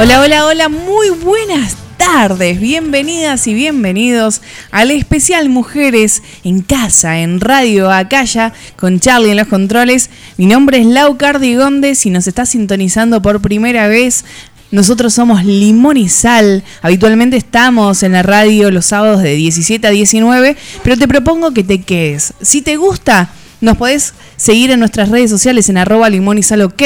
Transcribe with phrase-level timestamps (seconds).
[0.00, 7.40] Hola, hola, hola, muy buenas tardes, bienvenidas y bienvenidos al especial Mujeres en Casa, en
[7.40, 10.08] Radio Acaya, con Charlie en los controles.
[10.36, 14.24] Mi nombre es Lau Cardigonde, si nos estás sintonizando por primera vez,
[14.70, 16.62] nosotros somos Limón y Sal.
[16.80, 21.64] Habitualmente estamos en la radio los sábados de 17 a 19, pero te propongo que
[21.64, 22.34] te quedes.
[22.40, 26.62] Si te gusta, nos podés seguir en nuestras redes sociales en arroba limón y sal
[26.62, 26.82] ok,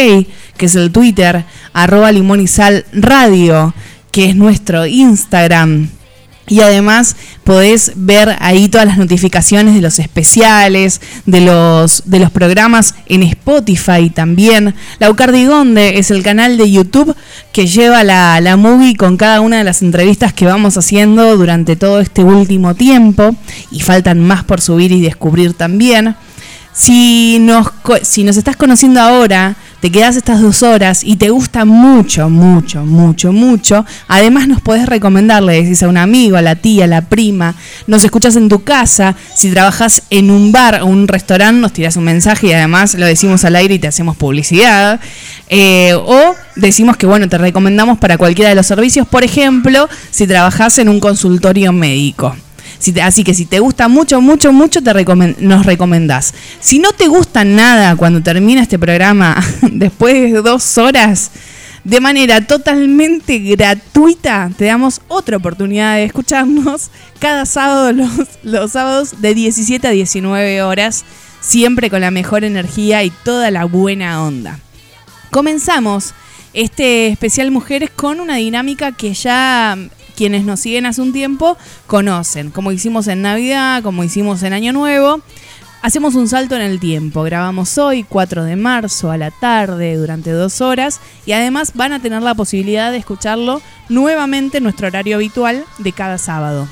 [0.57, 3.73] que es el Twitter, arroba limón y sal radio,
[4.11, 5.89] que es nuestro Instagram.
[6.49, 12.31] Y además podés ver ahí todas las notificaciones de los especiales, de los, de los
[12.33, 14.75] programas en Spotify también.
[14.99, 17.15] Laucardigonde es el canal de YouTube
[17.53, 21.77] que lleva la, la movie con cada una de las entrevistas que vamos haciendo durante
[21.77, 23.37] todo este último tiempo.
[23.71, 26.17] Y faltan más por subir y descubrir también.
[26.75, 27.69] Si nos,
[28.03, 32.87] si nos estás conociendo ahora, te quedas estas dos horas y te gusta mucho, mucho,
[32.87, 36.87] mucho, mucho, además nos podés recomendar, le decís a un amigo, a la tía, a
[36.87, 37.57] la prima,
[37.87, 41.97] nos escuchas en tu casa, si trabajas en un bar o un restaurante, nos tiras
[41.97, 45.01] un mensaje y además lo decimos al aire y te hacemos publicidad.
[45.51, 50.27] Eh, o decimos que, bueno, te recomendamos para cualquiera de los servicios, por ejemplo, si
[50.27, 52.35] trabajas en un consultorio médico
[53.03, 54.93] así que si te gusta mucho, mucho, mucho, te
[55.39, 56.35] nos recomendás.
[56.61, 61.31] Si no te gusta nada cuando termina este programa, después de dos horas,
[61.85, 68.11] de manera totalmente gratuita, te damos otra oportunidad de escucharnos cada sábado, los,
[68.43, 71.05] los sábados de 17 a 19 horas,
[71.41, 74.59] siempre con la mejor energía y toda la buena onda.
[75.31, 76.15] Comenzamos
[76.53, 79.77] este especial Mujeres con una dinámica que ya
[80.17, 84.73] quienes nos siguen hace un tiempo conocen, como hicimos en Navidad, como hicimos en Año
[84.73, 85.21] Nuevo.
[85.83, 90.31] Hacemos un salto en el tiempo, grabamos hoy 4 de marzo a la tarde durante
[90.31, 95.17] dos horas y además van a tener la posibilidad de escucharlo nuevamente en nuestro horario
[95.17, 96.69] habitual de cada sábado.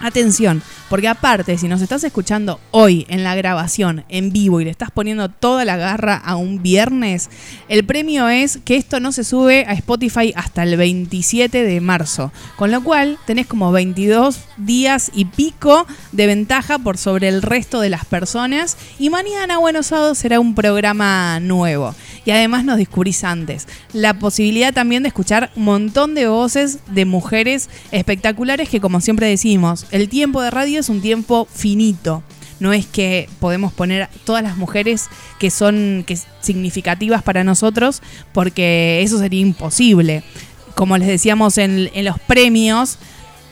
[0.00, 0.62] Atención,
[0.94, 4.92] porque aparte, si nos estás escuchando hoy en la grabación, en vivo, y le estás
[4.92, 7.30] poniendo toda la garra a un viernes,
[7.68, 12.30] el premio es que esto no se sube a Spotify hasta el 27 de marzo.
[12.54, 17.80] Con lo cual, tenés como 22 días y pico de ventaja por sobre el resto
[17.80, 18.76] de las personas.
[19.00, 21.92] Y mañana, Buenos Aires, será un programa nuevo.
[22.24, 23.66] Y además nos descubrís antes.
[23.92, 29.26] La posibilidad también de escuchar un montón de voces de mujeres espectaculares que, como siempre
[29.26, 32.22] decimos, el tiempo de radio es un tiempo finito.
[32.60, 35.08] No es que podemos poner todas las mujeres
[35.38, 38.00] que son que significativas para nosotros,
[38.32, 40.22] porque eso sería imposible.
[40.74, 42.98] Como les decíamos en, los premios,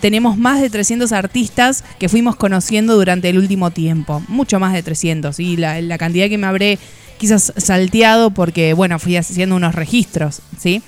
[0.00, 4.22] tenemos más de 300 artistas que fuimos conociendo durante el último tiempo.
[4.28, 5.38] Mucho más de 300.
[5.40, 6.78] Y la, cantidad que me habré
[7.18, 10.82] quizás salteado porque, bueno, fui haciendo unos registros, ¿sí?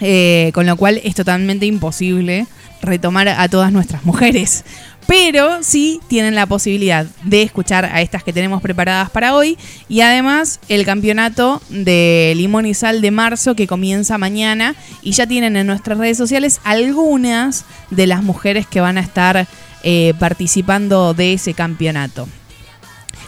[0.00, 2.46] Eh, con lo cual es totalmente imposible
[2.82, 4.64] retomar a todas nuestras mujeres.
[5.10, 9.58] Pero sí tienen la posibilidad de escuchar a estas que tenemos preparadas para hoy.
[9.88, 14.76] Y además el campeonato de Limón y Sal de marzo que comienza mañana.
[15.02, 19.48] Y ya tienen en nuestras redes sociales algunas de las mujeres que van a estar
[19.82, 22.28] eh, participando de ese campeonato.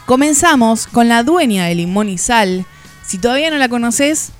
[0.05, 2.65] Comenzamos con la dueña de Limón y Sal.
[3.05, 4.31] Si todavía no la conoces,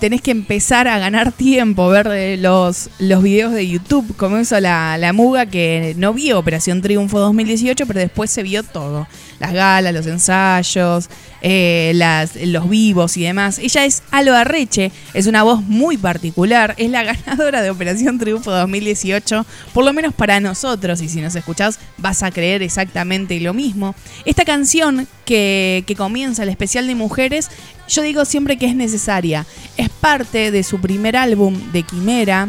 [0.00, 4.98] tenés que empezar a ganar tiempo, ver eh, los, los videos de YouTube, como la,
[4.98, 9.06] la Muga, que no vio Operación Triunfo 2018, pero después se vio todo.
[9.40, 11.08] Las galas, los ensayos,
[11.42, 13.58] eh, las, los vivos y demás.
[13.58, 18.52] Ella es Alba Reche, es una voz muy particular, es la ganadora de Operación Triunfo
[18.52, 23.54] 2018, por lo menos para nosotros, y si nos escuchás vas a creer exactamente lo
[23.54, 23.94] mismo.
[24.24, 27.48] Esta canción que, que comienza el especial de mujeres
[27.90, 29.46] yo digo siempre que es necesaria.
[29.76, 32.48] Es parte de su primer álbum de Quimera.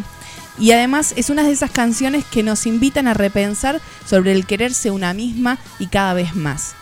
[0.59, 4.91] Y además es una de esas canciones que nos invitan a repensar sobre el quererse
[4.91, 6.75] una misma y cada vez más.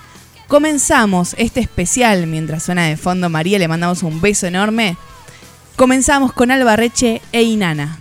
[0.50, 4.98] Comenzamos este especial mientras suena de fondo María, le mandamos un beso enorme.
[5.76, 8.00] Comenzamos con Alba Reche e Inana.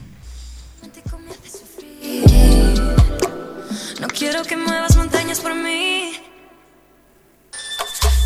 [4.00, 6.15] No quiero que muevas montañas por mí.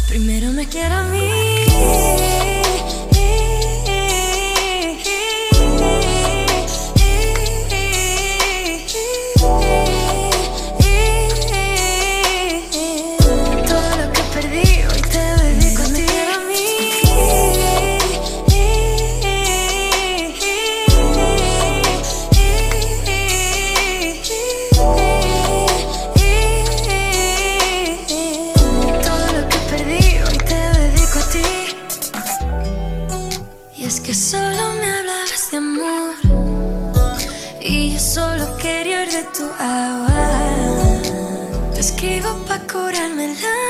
[0.09, 2.22] Primero me quiero a mí.
[43.23, 43.62] Curarme el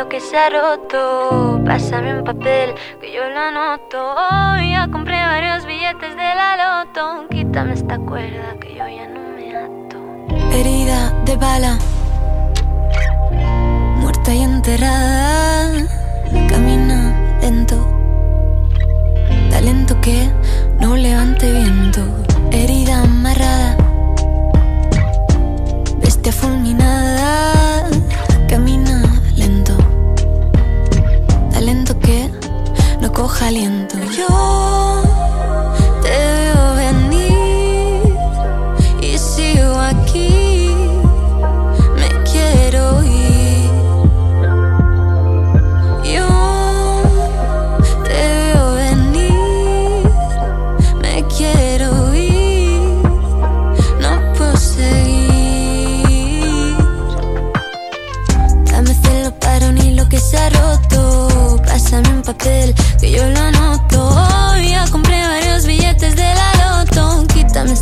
[0.00, 1.60] lo que se ha roto.
[1.66, 3.98] Pásame un papel que yo lo anoto.
[4.14, 7.28] Hoy ya compré varios billetes de la loto.
[7.28, 9.98] Quítame esta cuerda que yo ya no me ato.
[10.56, 11.78] Herida de bala,
[14.00, 15.86] muerta y enterrada.
[16.48, 16.98] Camina
[17.42, 17.76] lento,
[19.50, 20.30] talento que
[20.80, 22.02] no levante viento.
[22.52, 23.39] Herida amarrada,
[33.20, 33.98] coja aliento.
[34.16, 35.09] Yo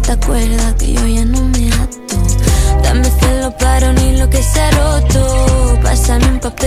[0.08, 2.16] Esta cuerda que yo ya no me ato.
[2.82, 5.78] Dame celo para unir lo que se ha roto.
[5.82, 6.57] Pásame un papel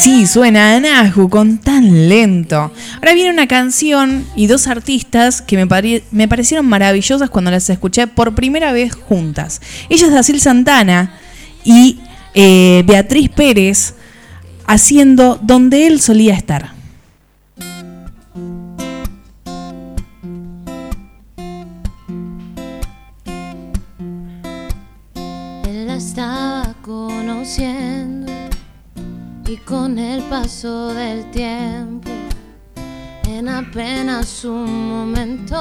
[0.00, 2.72] Así suena Anahu con tan lento.
[2.94, 8.06] Ahora viene una canción y dos artistas que me, me parecieron maravillosas cuando las escuché
[8.06, 9.60] por primera vez juntas.
[9.90, 11.18] Ella es Dacil Santana
[11.64, 12.00] y
[12.32, 13.92] eh, Beatriz Pérez
[14.66, 16.79] haciendo donde él solía estar.
[30.50, 32.10] Paso del tiempo,
[33.28, 35.56] en apenas un momento,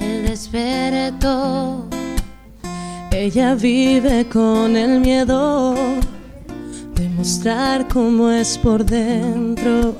[0.00, 1.86] él despertó.
[3.12, 5.74] Ella vive con el miedo
[6.96, 9.94] de mostrar cómo es por dentro.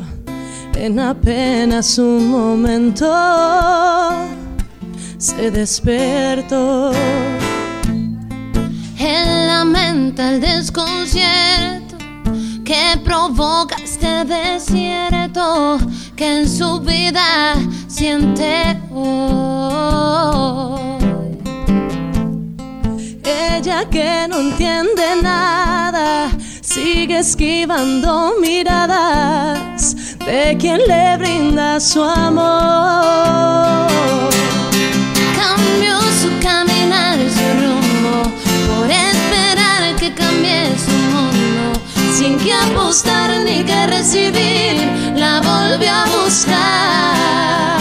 [0.75, 3.07] En apenas un momento
[5.19, 6.91] se despertó.
[8.99, 11.82] Él lamenta el desconcierto
[12.73, 15.79] que provoca este desierto
[16.17, 17.55] que en su vida
[17.87, 20.81] siente hoy.
[23.25, 26.31] Ella que no entiende nada,
[26.63, 33.91] sigue esquivando miradas de quien le brinda su amor.
[35.37, 38.23] Cambió su caminar su rumbo
[38.67, 40.92] por esperar que cambie su.
[42.23, 44.77] Sin que apostar ni que recibir,
[45.17, 47.81] la volvió a buscar.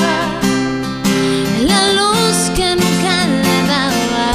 [1.71, 4.29] La luz que nunca le daba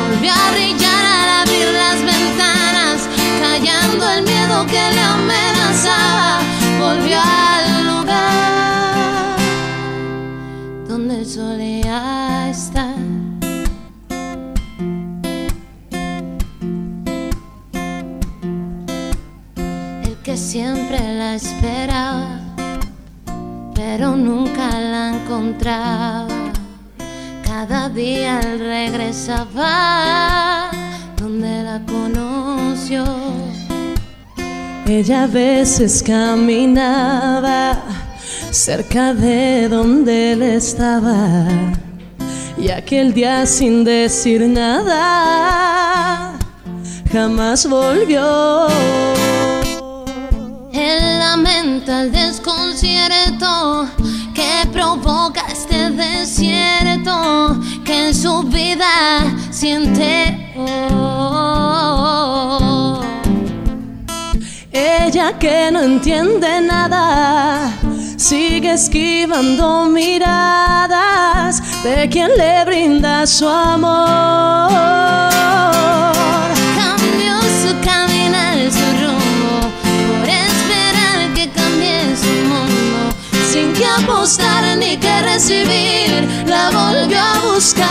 [0.00, 2.98] volvió a brillar al abrir las ventanas,
[3.42, 6.40] callando el miedo que le amenazaba.
[6.78, 9.36] Volvió al lugar
[10.88, 12.19] donde solía
[20.90, 22.40] siempre la esperaba,
[23.74, 26.26] pero nunca la encontraba.
[27.44, 29.60] Cada día regresaba
[31.16, 33.04] donde la conoció.
[34.86, 37.78] Ella a veces caminaba
[38.50, 41.46] cerca de donde él estaba.
[42.58, 46.32] Y aquel día sin decir nada,
[47.12, 48.66] jamás volvió.
[51.42, 53.88] Lamenta el desconcierto
[54.34, 60.52] que provoca este desierto que en su vida siente.
[60.58, 61.40] oh.
[64.70, 67.72] Ella que no entiende nada,
[68.18, 75.00] sigue esquivando miradas de quien le brinda su amor.
[83.50, 87.82] Sin que apostar ni que recibir, la volvió a buscar.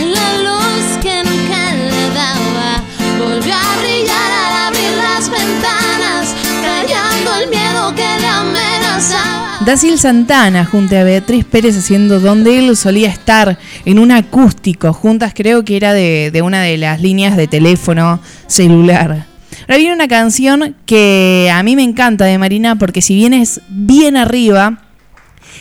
[0.00, 2.82] La luz que nunca le daba
[3.20, 9.58] volvió a brillar al abrir las ventanas, callando el miedo que le amenazaba.
[9.64, 15.34] Dacil Santana junto a Beatriz Pérez haciendo donde él solía estar en un acústico, juntas
[15.36, 19.27] creo que era de, de una de las líneas de teléfono celular.
[19.68, 23.60] Ahora viene una canción que a mí me encanta de Marina porque si bien es
[23.68, 24.78] bien arriba,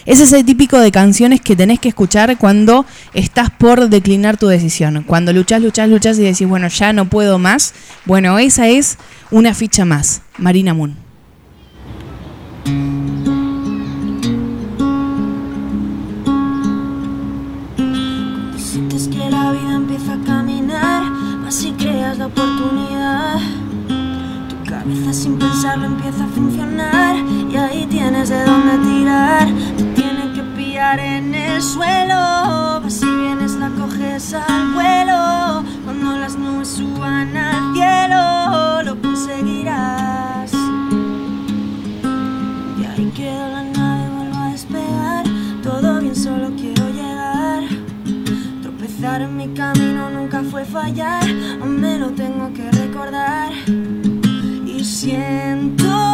[0.06, 5.04] es ese típico de canciones que tenés que escuchar cuando estás por declinar tu decisión.
[5.06, 7.74] Cuando luchás, luchás, luchás y decís, bueno, ya no puedo más.
[8.06, 8.98] Bueno, esa es
[9.30, 10.22] una ficha más.
[10.38, 10.96] Marina Moon.
[18.58, 21.04] Sientes que la vida empieza a caminar,
[21.52, 23.67] si creas la oportunidad.
[24.88, 27.18] Cabeza sin pensarlo empieza a funcionar
[27.52, 29.46] y ahí tienes de dónde tirar.
[29.76, 35.66] Te tiene que pillar en el suelo, si vienes la coges al vuelo.
[35.84, 40.54] Cuando las nubes suban al cielo, lo conseguirás.
[42.80, 45.26] Y ahí queda la nave, vuelvo a despegar.
[45.64, 47.64] Todo bien, solo quiero llegar.
[48.62, 51.26] Tropezar en mi camino nunca fue fallar,
[51.62, 53.52] aún me lo tengo que recordar.
[55.00, 56.07] Siento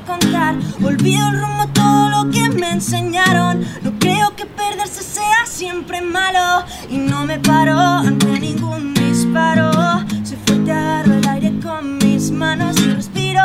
[0.00, 0.54] contar.
[0.82, 3.64] Olvido el rumbo, todo lo que me enseñaron.
[3.82, 6.64] No creo que perderse sea siempre malo.
[6.88, 9.70] Y no me paro ante ningún disparo.
[10.24, 13.42] Soy fuerte, agarro el aire con mis manos y respiro.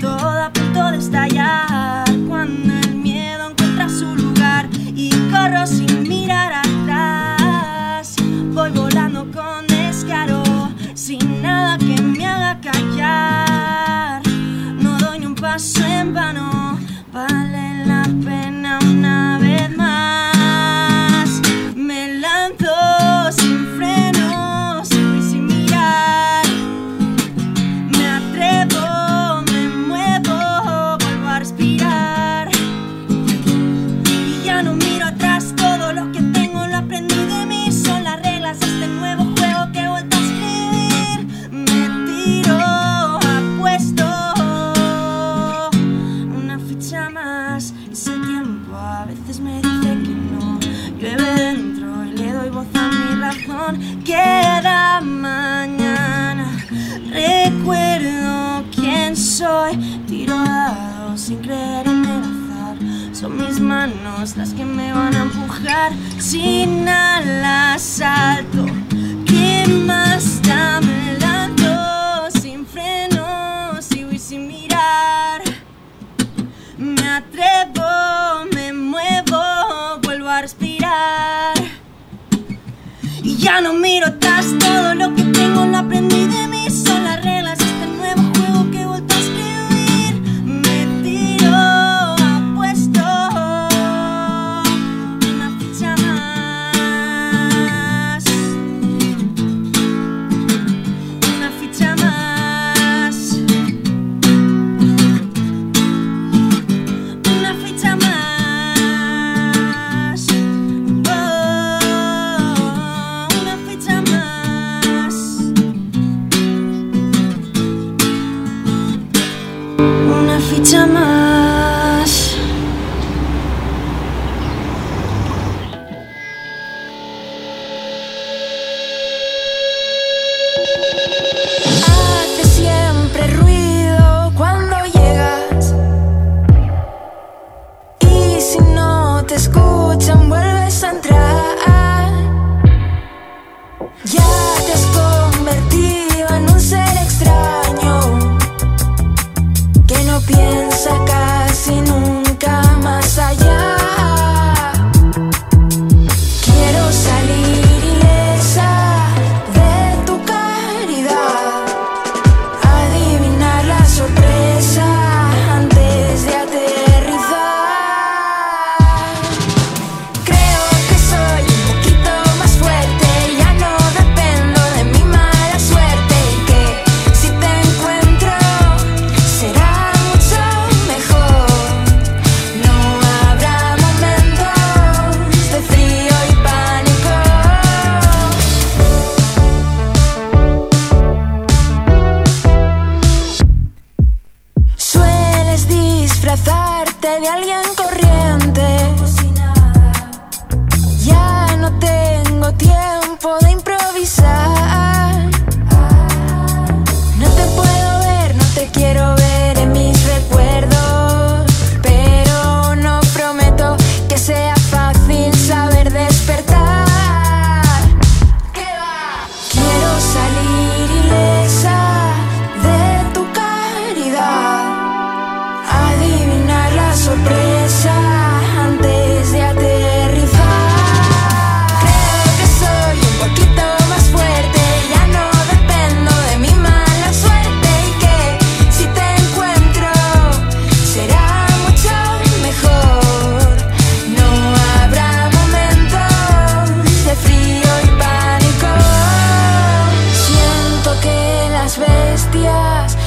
[0.00, 2.04] Todo a punto de estallar.
[2.28, 4.68] Cuando el miedo encuentra su lugar.
[4.94, 8.16] Y corro sin mirar atrás.
[8.52, 10.42] Voy volando con descaro,
[10.94, 13.53] sin nada que me haga callar.
[15.54, 16.80] Paso en vano,
[17.12, 20.33] vale la pena una vez más.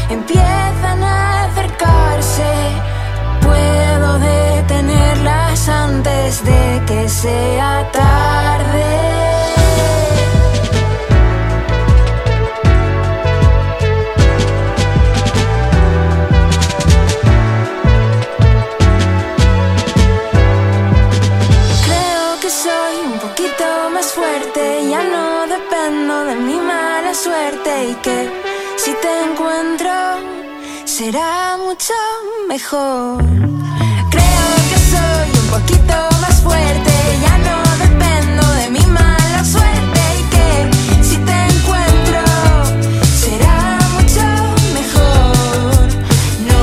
[0.10, 2.50] empiezan a acercarse.
[3.42, 8.57] Puedo detenerlas antes de que sea tarde.
[32.58, 33.24] mejor.
[34.10, 36.92] Creo que soy un poquito más fuerte,
[37.22, 42.22] ya no dependo de mi mala suerte y que si te encuentro
[43.24, 44.26] será mucho
[44.74, 45.88] mejor.
[46.50, 46.60] No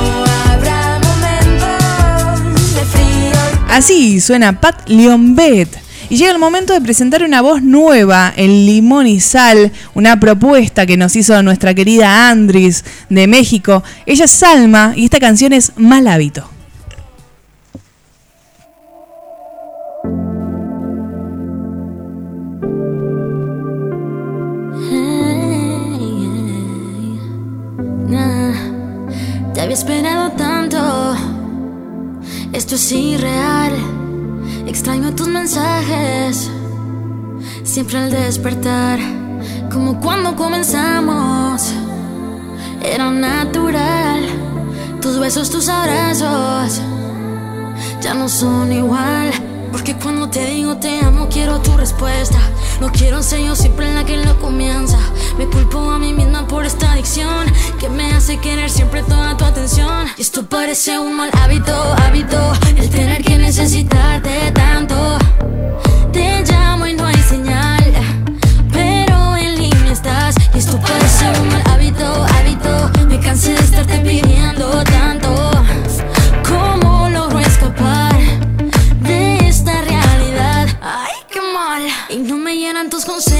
[0.51, 3.39] habrá momentos de frío.
[3.69, 9.07] Así suena Pat Leonbet y llega el momento de presentar una voz nueva, el limón
[9.07, 13.83] y sal, una propuesta que nos hizo nuestra querida Andris de México.
[14.05, 16.49] Ella es Salma y esta canción es Mal hábito.
[29.53, 31.15] Te había esperado tanto,
[32.51, 34.04] esto es irreal.
[34.75, 36.51] Extraño tus mensajes,
[37.63, 38.99] siempre al despertar,
[39.71, 41.73] como cuando comenzamos.
[42.83, 44.25] Era natural,
[45.01, 46.81] tus besos, tus abrazos,
[48.01, 49.31] ya no son igual.
[49.75, 52.37] Porque cuando te digo te amo, quiero tu respuesta.
[52.79, 54.97] No quiero ser yo siempre la que lo comienza.
[55.37, 57.45] Me culpo a mí misma por esta adicción
[57.77, 60.07] que me hace querer siempre toda tu atención.
[60.17, 61.73] Y esto parece un mal hábito,
[62.05, 62.53] hábito.
[62.77, 65.17] El tener que necesitarte tanto.
[66.13, 67.83] Te llamo y no hay señal,
[68.71, 70.35] pero en línea estás.
[70.53, 72.91] Y esto parece un mal hábito, hábito.
[73.09, 75.24] Me cansé de estarte pidiendo tanto.
[82.85, 83.34] No me llenan tus consejos.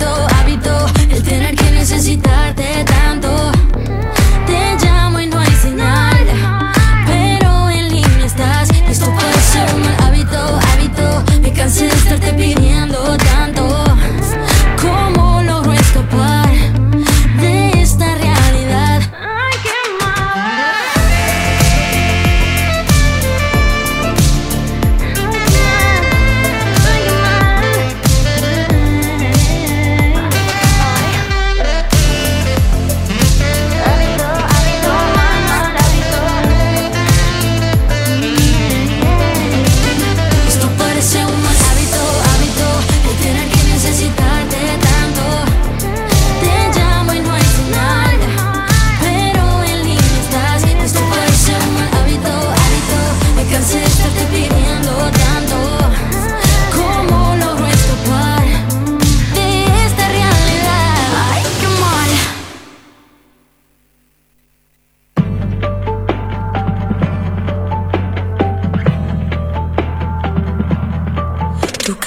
[0.00, 0.27] Un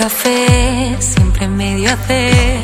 [0.02, 2.58] café siempre medio hacer.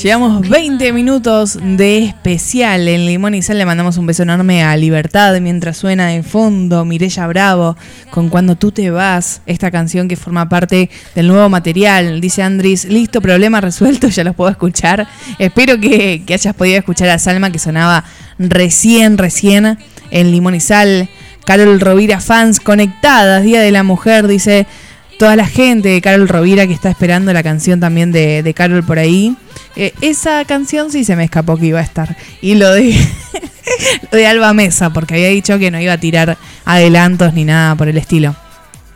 [0.00, 3.58] Llevamos 20 minutos de especial en Limón y Sal.
[3.58, 7.76] Le mandamos un beso enorme a Libertad mientras suena de fondo Mirella Bravo
[8.10, 12.20] con Cuando tú te vas, esta canción que forma parte del nuevo material.
[12.20, 15.08] Dice Andris, listo, problema resuelto, ya los puedo escuchar.
[15.40, 18.04] Espero que, que hayas podido escuchar a Salma que sonaba
[18.38, 19.78] recién, recién
[20.12, 21.08] en Limón y Sal.
[21.44, 24.68] Carol Rovira fans conectadas, Día de la Mujer, dice
[25.18, 28.98] toda la gente de Carol Rovira que está esperando la canción también de, Carol por
[28.98, 29.36] ahí.
[29.76, 32.16] Eh, esa canción sí se me escapó que iba a estar.
[32.40, 32.96] Y lo de,
[34.12, 37.74] lo de Alba Mesa, porque había dicho que no iba a tirar adelantos ni nada
[37.74, 38.34] por el estilo.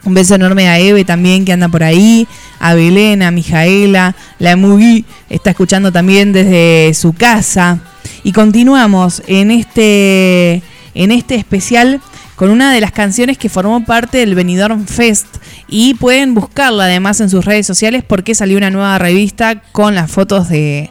[0.04, 2.26] Un beso enorme a Eve también que anda por ahí,
[2.58, 7.80] a Belén, a Mijaela, la Mugi está escuchando también desde su casa.
[8.24, 10.62] Y continuamos en este,
[10.94, 12.00] en este especial
[12.42, 15.28] con una de las canciones que formó parte del Benidorm Fest
[15.68, 20.10] y pueden buscarla además en sus redes sociales porque salió una nueva revista con las
[20.10, 20.90] fotos de,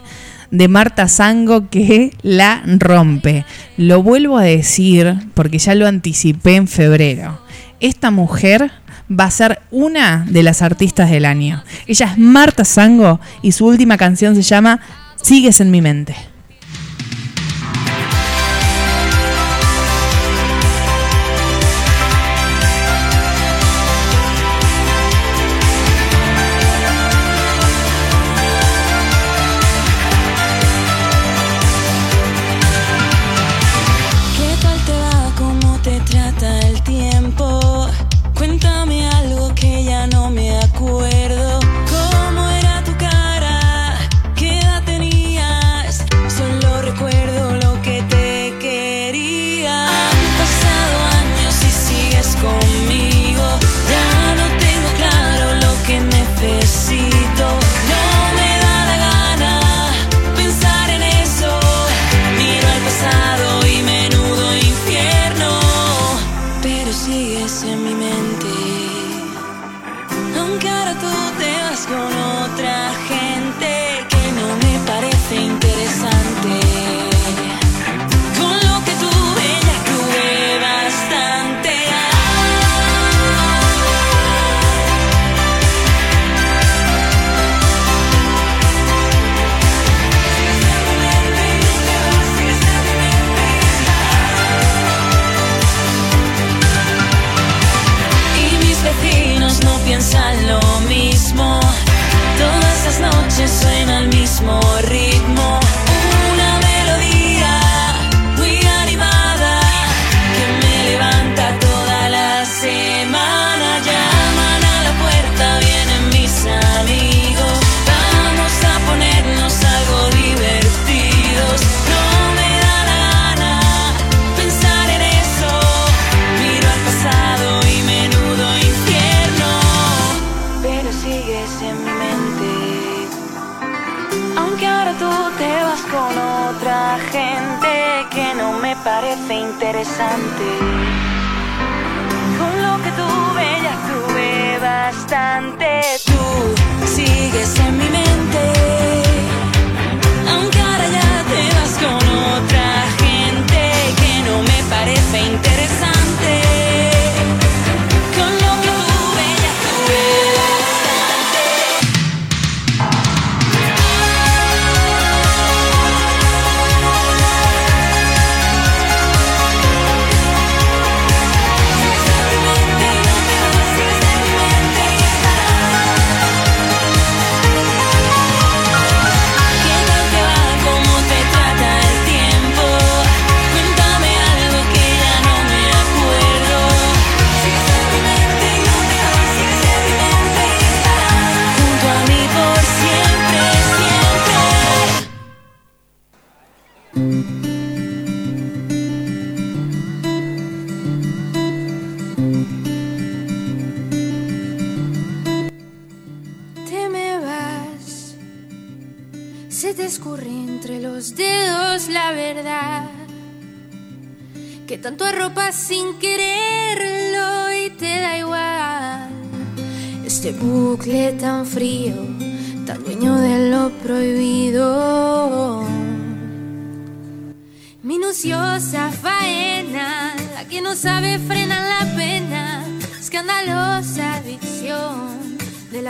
[0.50, 3.44] de Marta Sango que la rompe.
[3.76, 7.38] Lo vuelvo a decir porque ya lo anticipé en febrero.
[7.80, 8.72] Esta mujer
[9.10, 11.62] va a ser una de las artistas del año.
[11.86, 14.80] Ella es Marta Sango y su última canción se llama
[15.20, 16.31] Sigues en mi mente.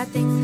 [0.07, 0.42] De la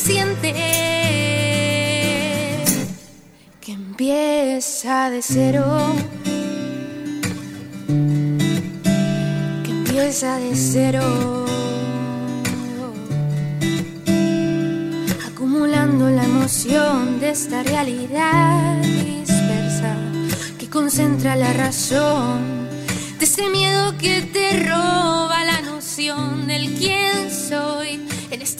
[0.00, 0.54] suficiente.
[3.60, 5.64] Que empieza de cero.
[9.64, 11.46] que empieza de cero.
[15.26, 19.96] Acumulando la emoción de esta realidad dispersa
[20.58, 22.68] que concentra la razón.
[23.18, 26.99] De ese miedo que te roba la noción del quién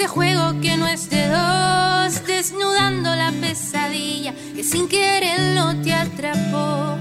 [0.01, 6.97] este juego que no es de dos, desnudando la pesadilla que sin quererlo te atrapó.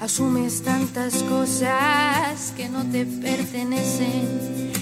[0.00, 4.72] Asumes tantas cosas que no te pertenecen.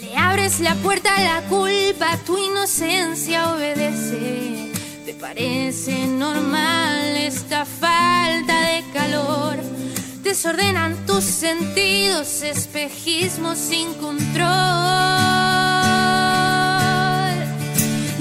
[0.00, 4.72] Le abres la puerta a la culpa, tu inocencia obedece.
[5.04, 9.56] ¿Te parece normal esta falta de calor?
[10.22, 15.25] Desordenan tus sentidos, espejismos sin control.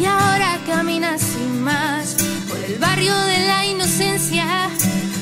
[0.06, 2.16] Y ahora caminas sin más
[2.48, 4.70] por el barrio de la inocencia,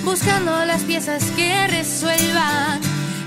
[0.03, 2.81] buscando las piezas que resuelvan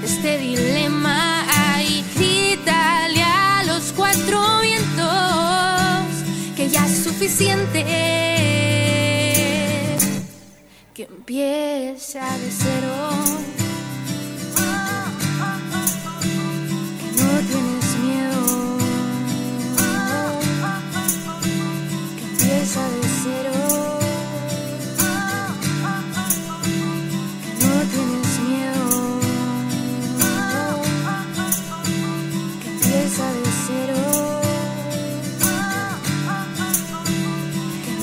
[0.05, 1.47] este dilema.
[1.75, 6.05] Ay, grítale a los cuatro vientos
[6.57, 7.85] que ya es suficiente.
[10.93, 13.56] Que empieza de cero.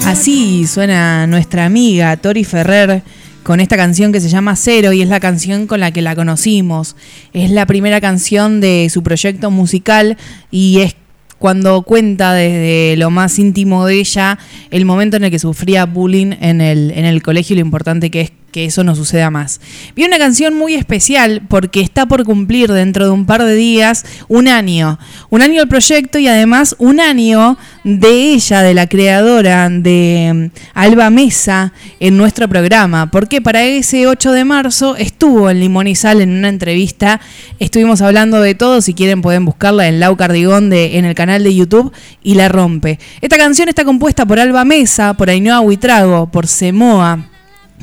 [0.05, 3.03] Así suena nuestra amiga Tori Ferrer
[3.41, 6.15] con esta canción que se llama Cero y es la canción con la que la
[6.15, 6.95] conocimos.
[7.33, 10.17] Es la primera canción de su proyecto musical
[10.51, 10.95] y es
[11.39, 14.37] cuando cuenta desde lo más íntimo de ella
[14.71, 18.11] el momento en el que sufría bullying en el, en el colegio y lo importante
[18.11, 19.59] que es que eso no suceda más.
[19.95, 24.05] Vi una canción muy especial porque está por cumplir dentro de un par de días
[24.29, 24.99] un año.
[25.29, 30.59] Un año el proyecto y además un año de ella, de la creadora de mm,
[30.75, 33.09] Alba Mesa, en nuestro programa.
[33.09, 37.19] Porque para ese 8 de marzo estuvo en Limón y Sal en una entrevista.
[37.59, 38.81] Estuvimos hablando de todo.
[38.81, 42.49] Si quieren pueden buscarla en Lau Cardigón de, en el canal de YouTube y la
[42.49, 42.99] rompe.
[43.19, 47.32] Esta canción está compuesta por Alba Mesa, por Ainhoa Huitrago, por Semoa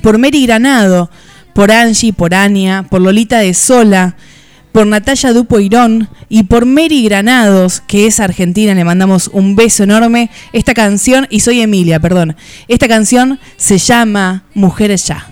[0.02, 1.10] por Mary Granado,
[1.54, 4.16] por Angie, por Ania, por Lolita de Sola,
[4.72, 10.30] por Natalia Dupoirón y por Mary Granados, que es argentina, le mandamos un beso enorme.
[10.52, 12.36] Esta canción, y soy Emilia, perdón,
[12.68, 15.26] esta canción se llama Mujeres Ya.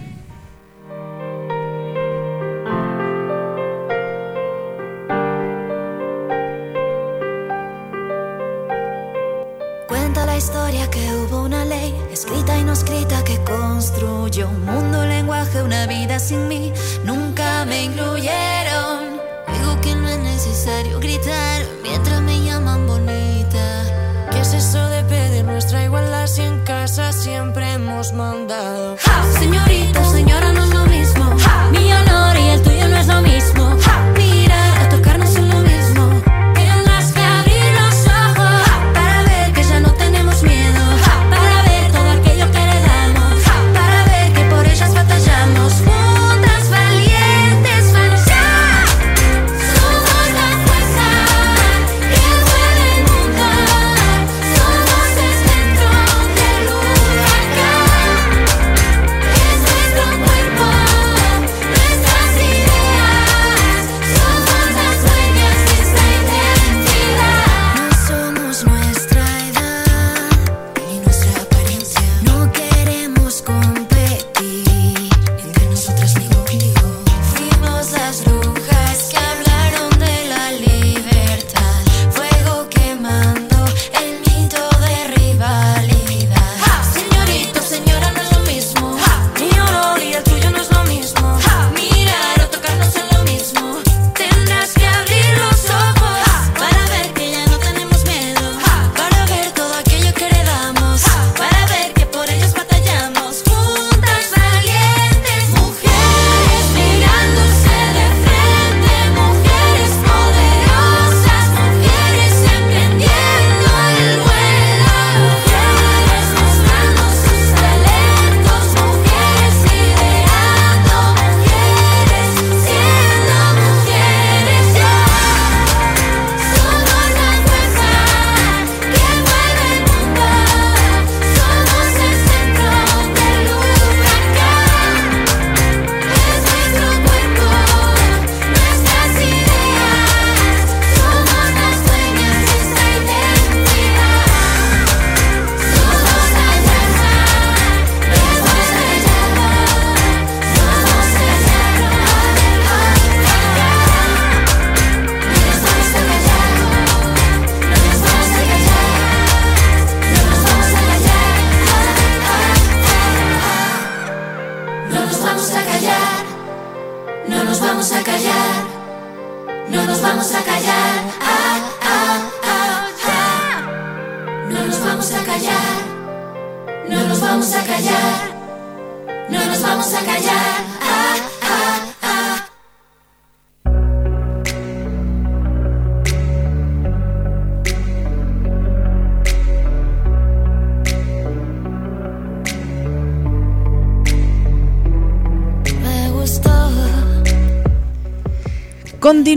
[9.87, 13.18] Cuenta la historia que hubo una ley escrita y no escrita
[13.91, 16.73] que construyó un mundo, un lenguaje, una vida sin mí.
[17.05, 19.21] Nunca me incluyeron.
[19.53, 24.29] Digo que no es necesario gritar mientras me llaman bonita.
[24.31, 28.97] ¿Qué es eso de pedir nuestra igualdad si en casa siempre hemos mandado?
[28.99, 29.68] Señorita, señora,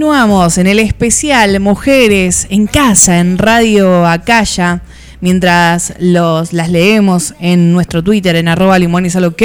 [0.01, 4.81] Continuamos en el especial Mujeres en Casa en Radio Acaya,
[5.19, 9.43] mientras los, las leemos en nuestro Twitter en arroba ok.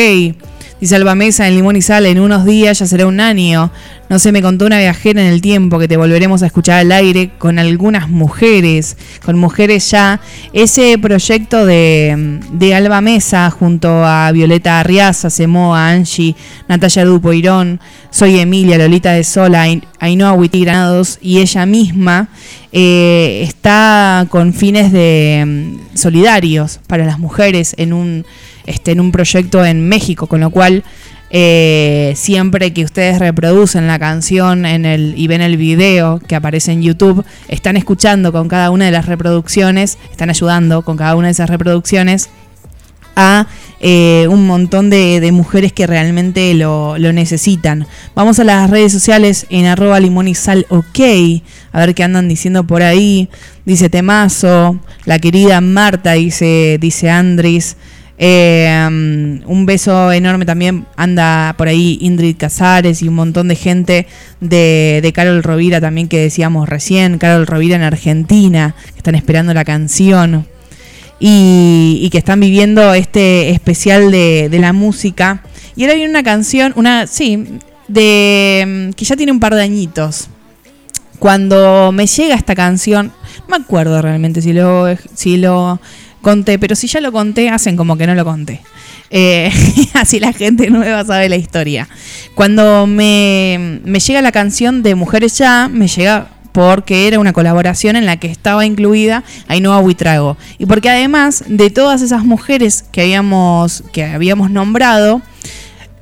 [0.81, 3.71] Dice Alba Mesa en Limón y Sal, en unos días ya será un año.
[4.11, 6.93] No sé, me contó una viajera en el tiempo que te volveremos a escuchar al
[6.93, 10.21] aire con algunas mujeres, con mujeres ya.
[10.53, 16.37] Ese proyecto de, de Alba Mesa junto a Violeta Arriaza, Semoa, Angie,
[16.69, 22.29] Natalia Dupoirón, Soy Emilia, Lolita de Sola, Ain- Ainhoa Huití Granados y ella misma
[22.71, 28.27] eh, está con fines de mm, solidarios para las mujeres en un,
[28.67, 30.85] este, en un proyecto en México, con lo cual
[31.31, 36.73] eh, siempre que ustedes reproducen la canción en el, y ven el video que aparece
[36.73, 41.29] en YouTube, están escuchando con cada una de las reproducciones, están ayudando con cada una
[41.29, 42.31] de esas reproducciones
[43.17, 43.47] a
[43.81, 47.87] eh, un montón de, mujeres que realmente lo, lo necesitan.
[48.15, 51.01] Vamos a las redes sociales en arroba limón y sal ok,
[51.73, 53.29] a ver qué andan diciendo por ahí.
[53.65, 57.77] Dice Temazo, la querida Marta, dice, dice Andris.
[58.19, 60.87] Eh, um, un beso enorme también.
[60.97, 64.07] Anda por ahí Ingrid Casares y un montón de gente
[64.41, 69.55] de, de Carol Rovira también que decíamos recién, Carol Rovira en Argentina, que están esperando
[69.55, 70.47] la canción.
[71.19, 75.43] Y, y que están viviendo este especial de, de la música.
[75.75, 77.59] Y ahora viene una canción, una, sí,
[77.89, 80.29] de mm, que ya tiene un par de añitos,
[81.19, 83.13] cuando me llega esta canción,
[83.49, 85.81] no me acuerdo realmente si lo, si lo
[86.27, 88.61] conté, pero si ya lo conté, hacen como que no lo conté.
[89.11, 89.49] Eh,
[89.95, 91.89] así la gente nueva sabe la historia.
[92.35, 97.95] Cuando me, me llega la canción de Mujeres Ya, me llega porque era una colaboración
[97.95, 100.37] en la que estaba incluida Ainhoa Huitrago.
[100.59, 105.23] Y porque además de todas esas mujeres que habíamos, que habíamos nombrado,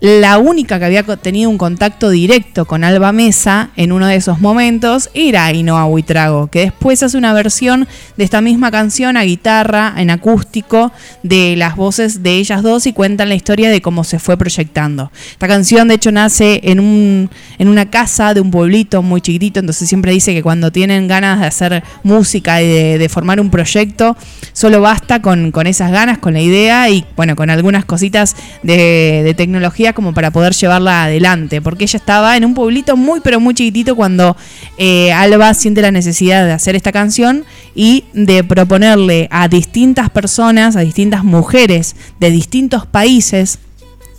[0.05, 4.39] la única que había tenido un contacto directo con Alba Mesa en uno de esos
[4.39, 7.89] momentos era Ainhoa Huitrago, que después hace una versión
[8.19, 10.93] de esta misma canción a guitarra, en acústico,
[11.23, 15.11] de las voces de ellas dos y cuentan la historia de cómo se fue proyectando.
[15.31, 19.61] Esta canción, de hecho, nace en, un, en una casa de un pueblito muy chiquitito,
[19.61, 24.19] entonces siempre dice que cuando tienen ganas de hacer música y de, formar un proyecto,
[24.53, 29.33] solo basta con, esas ganas, con la idea y, bueno, con algunas cositas de, de
[29.33, 33.55] tecnología como para poder llevarla adelante, porque ella estaba en un pueblito muy pero muy
[33.55, 34.37] chiquitito cuando
[34.77, 40.77] eh, Alba siente la necesidad de hacer esta canción y de proponerle a distintas personas,
[40.77, 43.59] a distintas mujeres de distintos países,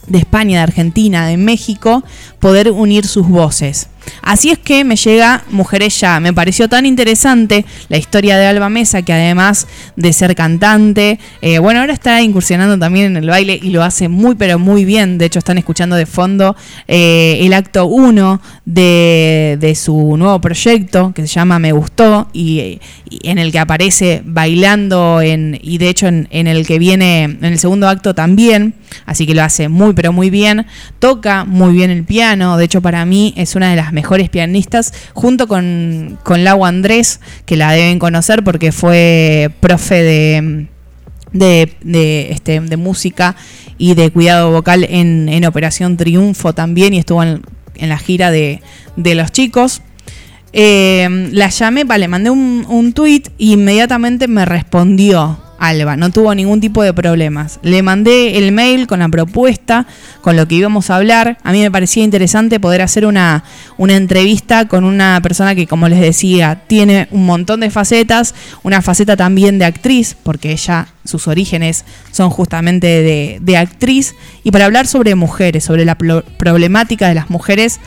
[0.08, 2.04] de España, de Argentina, de México,
[2.40, 3.90] poder unir sus voces.
[4.22, 6.20] Así es que me llega Mujeres Ya.
[6.20, 11.60] Me pareció tan interesante la historia de Alba Mesa, que además de ser cantante, eh,
[11.60, 15.18] bueno, ahora está incursionando también en el baile y lo hace muy, pero muy bien.
[15.18, 16.56] De hecho, están escuchando de fondo
[16.88, 22.80] eh, el acto 1 de, su nuevo proyecto que se llama Me Gustó y,
[23.24, 27.88] en el que aparece bailando y de hecho en el que viene en el segundo
[27.88, 28.76] acto también.
[29.06, 30.66] Así que lo hace muy, pero muy bien.
[31.00, 32.58] Toca muy bien el piano.
[32.58, 37.20] De hecho, para mí es una de las mejores pianistas, junto con, con Lau Andrés,
[37.46, 40.68] que la deben conocer porque fue profe de,
[41.32, 43.36] de, este, de música
[43.78, 47.42] y de cuidado vocal en, Operación Triunfo también y estuvo en,
[47.80, 48.62] la gira de,
[48.96, 49.82] los chicos.
[50.54, 56.62] Eh, la llamé, vale, mandé un, un tweet e inmediatamente me respondió No tuvo ningún
[56.62, 57.60] tipo de problemas.
[57.64, 59.88] Le mandé el mail con la propuesta,
[60.22, 61.40] con lo que íbamos a hablar.
[61.44, 63.44] A mí me parecía interesante poder hacer una,
[63.78, 68.84] una entrevista con una persona que, como les decía, tiene un montón de facetas, una
[68.84, 74.14] faceta también de actriz, porque ella, sus orígenes son justamente de, de actriz,
[74.44, 77.80] y para hablar sobre mujeres, sobre la problemática de las mujeres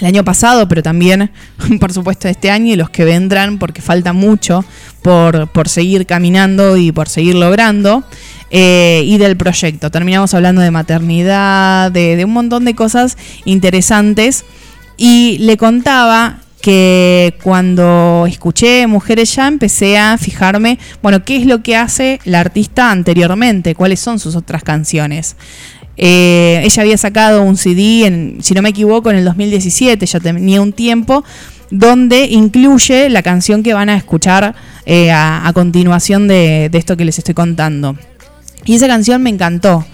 [0.00, 1.30] el año pasado, pero también,
[1.80, 4.64] por supuesto, este año y los que vendrán, porque falta mucho
[5.02, 8.04] por, por seguir caminando y por seguir logrando.
[8.52, 9.92] Eh, y del proyecto.
[9.92, 14.44] Terminamos hablando de maternidad, de, de un montón de cosas interesantes.
[14.96, 21.62] Y le contaba que cuando escuché Mujeres Ya empecé a fijarme, bueno, qué es lo
[21.62, 25.36] que hace la artista anteriormente, cuáles son sus otras canciones.
[26.02, 30.18] Eh, ella había sacado un CD, en, si no me equivoco, en el 2017, ya
[30.18, 31.22] tenía un tiempo,
[31.70, 34.54] donde incluye la canción que van a escuchar
[34.86, 37.98] eh, a, continuación de, esto que les estoy contando.
[38.64, 39.84] Y esa canción me encantó.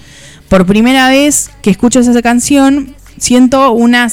[0.48, 4.08] Por primera vez que escucho esa canción, siento una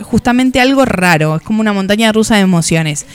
[0.00, 3.06] justamente algo raro, es como una montaña rusa de emociones.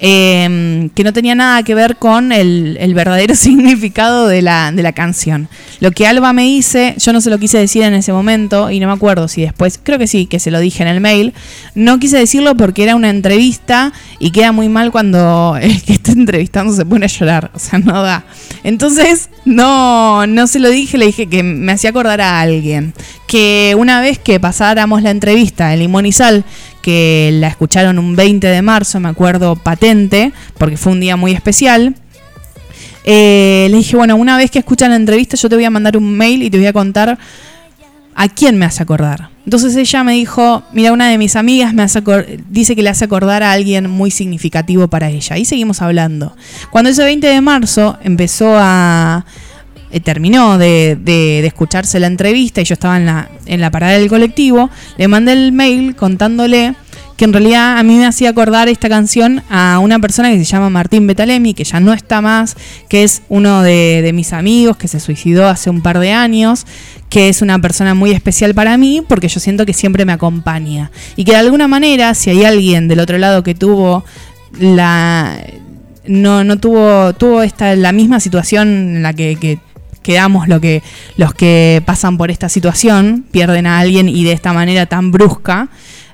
[0.00, 4.92] Em, que no tenía nada que ver con el, verdadero significado de la, de la,
[4.92, 5.48] canción.
[5.78, 8.80] Lo que Alba me dice, yo no se lo quise decir en ese momento y
[8.80, 11.32] no me acuerdo si después, creo que sí, que se lo dije en el mail,
[11.76, 16.10] no quise decirlo porque era una entrevista y queda muy mal cuando el que está
[16.10, 18.24] entrevistando se pone a llorar, o sea, no da.
[18.64, 22.94] Entonces, no, no se lo dije, le dije que me hacía acordar a alguien,
[23.28, 26.44] que una vez que pasáramos la entrevista en Limón y Sal,
[26.84, 31.32] que la escucharon un 20 de marzo, me acuerdo patente, porque fue un día muy
[31.32, 31.94] especial.
[33.04, 35.96] Eh, le dije, bueno, una vez que escuchan la entrevista yo te voy a mandar
[35.96, 37.18] un mail y te voy a contar
[38.14, 39.30] a quién me hace acordar.
[39.46, 42.02] Entonces ella me dijo, mira, una de mis amigas me hace
[42.50, 45.38] dice que le hace acordar a alguien muy significativo para ella.
[45.38, 46.36] Y seguimos hablando.
[46.70, 49.24] Cuando ese 20 de marzo empezó a...
[49.94, 54.08] Eh, terminó de, escucharse la entrevista y yo estaba en la, en la parada del
[54.08, 54.68] colectivo,
[54.98, 56.74] le mandé el mail contándole
[57.16, 60.44] que en realidad a mí me hacía acordar esta canción a una persona que se
[60.46, 62.56] llama Martín Betalemi, que ya no está más,
[62.88, 66.66] que es uno de, de, mis amigos, que se suicidó hace un par de años,
[67.08, 70.90] que es una persona muy especial para mí, porque yo siento que siempre me acompaña.
[71.14, 74.04] Y que de alguna manera, si hay alguien del otro lado que tuvo
[74.58, 75.38] la...
[76.04, 79.60] No, no tuvo, tuvo esta, la misma situación en la que, que
[80.04, 80.84] quedamos lo que,
[81.16, 85.68] los que pasan por esta situación, pierden a alguien y de esta manera tan brusca,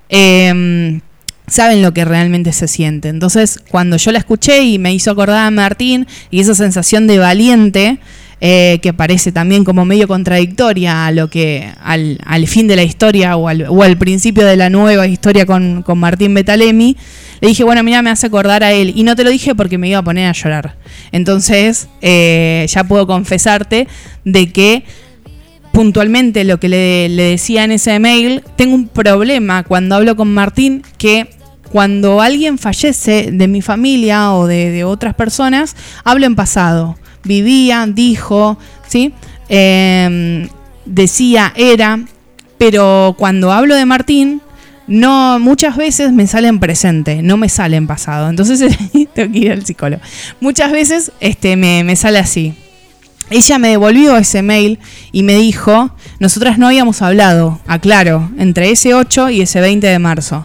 [0.09, 1.01] em,
[1.47, 3.09] saben lo que realmente se siente.
[3.09, 7.19] Entonces, cuando yo la escuché y me hizo acordar a Martín y esa sensación de
[7.19, 7.99] valiente,
[8.43, 12.83] eh, que parece también como medio contradictoria a lo que al, al fin de la
[12.83, 16.97] historia o al, o al, principio de la nueva historia con, con Martín Betalemi,
[17.43, 18.95] le dije, bueno, mira, me hace acordar a él.
[18.97, 20.77] Y no te lo dije porque me iba a poner a llorar.
[21.13, 23.87] Entonces, eh, ya puedo confesarte
[24.25, 24.85] de que
[25.73, 30.33] puntualmente lo que le, le decía en ese mail, tengo un problema cuando hablo con
[30.33, 31.29] Martín que
[31.71, 37.87] cuando alguien fallece de mi familia o de, de otras personas, hablo en pasado vivía,
[37.89, 38.59] dijo,
[38.89, 39.13] ¿sí?
[39.49, 40.49] Eh,
[40.85, 42.01] decía, era,
[42.59, 44.43] pero cuando hablo de Martín,
[44.87, 48.29] no, muchas veces me sale en presente, no me sale en pasado.
[48.29, 48.77] Entonces
[49.15, 50.03] tengo que ir al psicólogo.
[50.41, 52.55] Muchas veces este, me, me sale así.
[53.31, 54.81] Ella me devolvió ese mail
[55.13, 59.99] y me dijo, nosotras no habíamos hablado, aclaro, entre ese 8 y ese 20 de
[60.01, 60.45] marzo.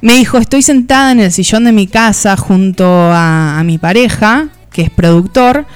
[0.00, 4.48] Me dijo, estoy sentada en el sillón de mi casa junto a, a mi pareja,
[4.70, 5.66] que es productor,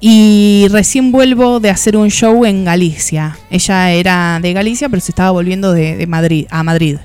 [0.00, 3.36] y recién vuelvo de hacer un show en Galicia.
[3.50, 6.96] Ella era de Galicia, pero se estaba volviendo de, Madrid, a Madrid.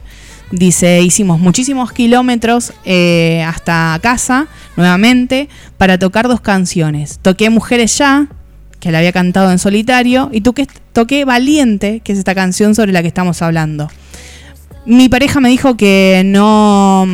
[0.52, 7.20] Dice, hicimos muchísimos kilómetros eh, hasta casa, nuevamente, para tocar dos canciones.
[7.22, 8.28] Toqué Mujeres Ya,
[8.80, 12.94] que la había cantado en solitario, y toqué, toqué Valiente, que es esta canción sobre
[12.94, 13.90] la que estamos hablando.
[14.86, 17.06] Mi pareja me dijo que no,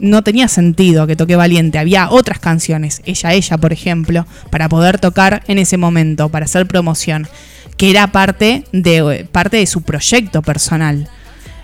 [0.00, 1.78] no tenía sentido que toque Valiente.
[1.78, 6.66] Había otras canciones, Ella, Ella, por ejemplo, para poder tocar en ese momento, para hacer
[6.66, 7.28] promoción,
[7.76, 11.08] que era parte de, parte de su proyecto personal.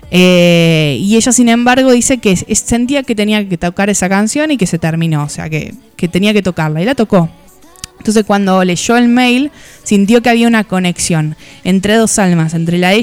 [0.09, 4.57] Eh, y ella, sin embargo, dice que sentía que tenía que tocar esa canción y
[4.57, 5.73] que se terminó, o sea, que,
[6.11, 6.81] tenía que tocarla.
[6.81, 7.29] Y la tocó.
[7.97, 9.51] Entonces, cuando leyó el mail,
[9.83, 12.97] sintió que había una conexión entre dos almas, entre la de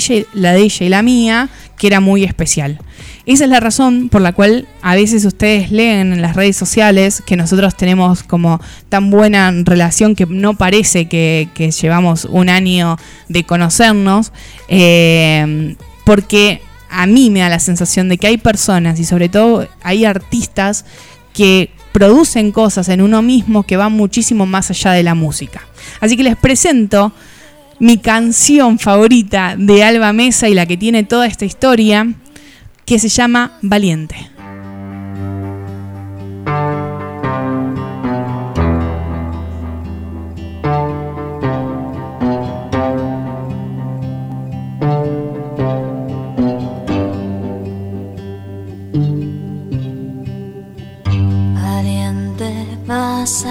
[0.62, 2.78] ella y la mía, que era muy especial.
[3.26, 7.22] Esa es la razón por la cual a veces ustedes leen en las redes sociales
[7.24, 8.60] que nosotros tenemos como
[8.90, 11.48] tan buena relación que no parece que,
[11.80, 12.98] llevamos un año
[13.28, 14.32] de conocernos,
[14.68, 16.60] eh, porque
[16.90, 20.84] a mí me da la sensación de que hay personas y sobre todo hay artistas
[21.32, 25.62] que producen cosas en uno mismo que van muchísimo más allá de la música.
[26.00, 27.12] Así que les presento
[27.78, 32.14] mi canción favorita de Alba Mesa y la que tiene toda esta historia,
[32.84, 34.30] que se llama Valiente.
[51.54, 52.52] Valiente,
[52.86, 53.46] vas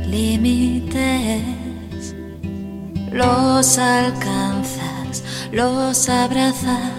[0.05, 1.43] límites.
[3.11, 6.96] Los alcanzas, los abrazas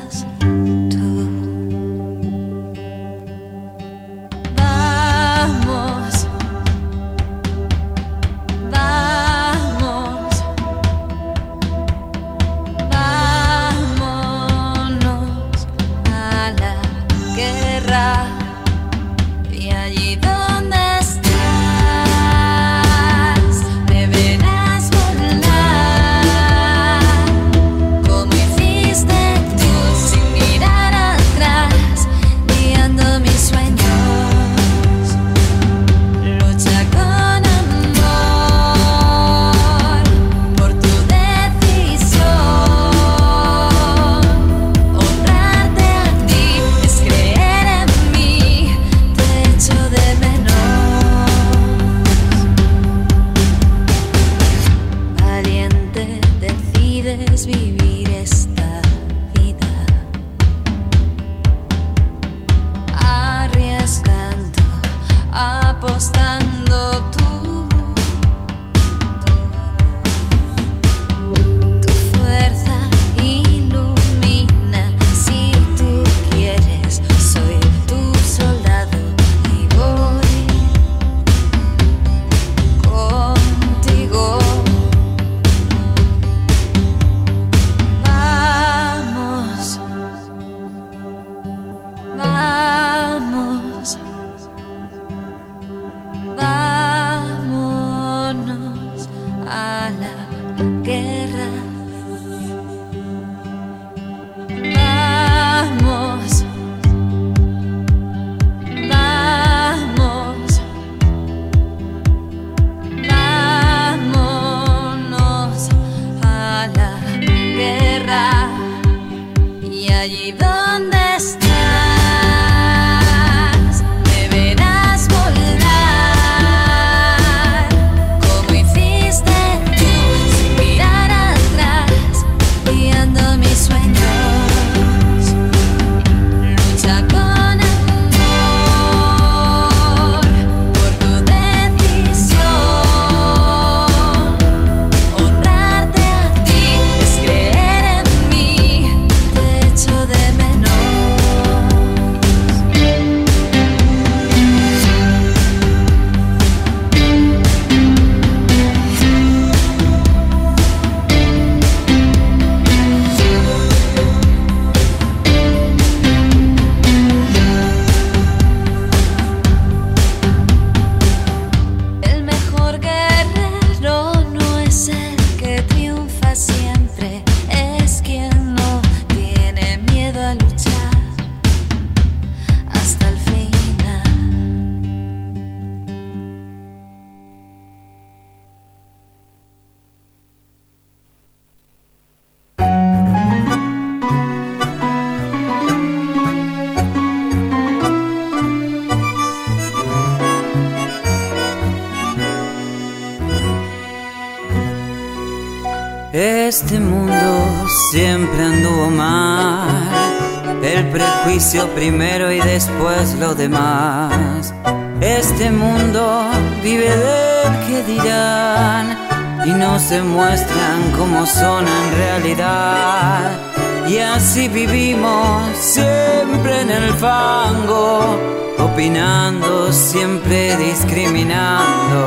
[211.75, 214.53] primero y después lo demás.
[215.01, 216.29] Este mundo
[216.65, 218.99] vive del que dirán
[219.47, 223.39] y no se muestran como son en realidad.
[223.87, 228.19] Y así vivimos siempre en el fango,
[228.59, 232.01] opinando, siempre discriminando.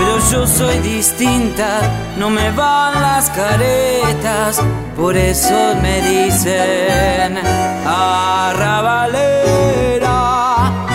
[0.00, 1.80] Pero yo soy distinta,
[2.18, 4.60] no me van las caretas,
[4.98, 7.38] por eso me dicen
[7.86, 9.38] arrabalera.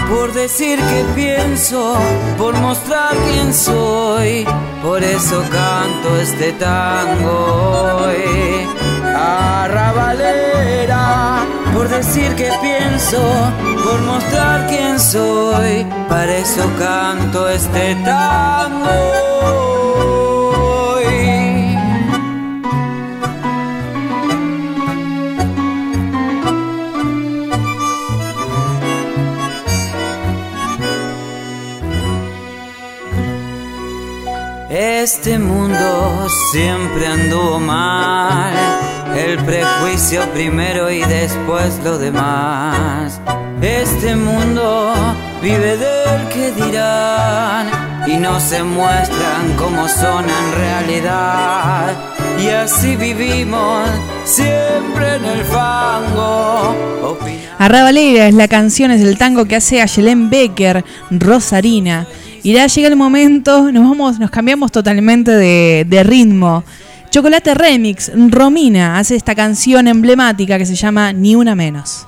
[0.10, 1.95] Por decir que pienso,
[2.38, 4.45] por mostrar quién soy,
[4.84, 8.10] por eso canto este tango.
[9.16, 11.06] Arrabalera,
[11.74, 13.22] por decir que pienso,
[13.86, 19.33] por mostrar quién soy, para eso canto este tango.
[36.52, 38.54] Siempre anduvo mal.
[39.16, 43.20] El prejuicio primero y después lo demás.
[43.62, 44.94] Este mundo
[45.42, 47.70] vive del que dirán
[48.08, 51.94] y no se muestran como son en realidad.
[52.44, 53.88] Y así vivimos
[54.26, 56.76] siempre en el fango.
[57.60, 62.08] Arrabalera es la canción, es el tango que hace Ayelen Becker, Rosarina.
[62.44, 66.66] Y ya llega el momento, nos vamos, nos cambiamos totalmente de, de ritmo.
[67.10, 72.06] Chocolate Remix, Romina hace esta canción emblemática que se llama Ni una menos.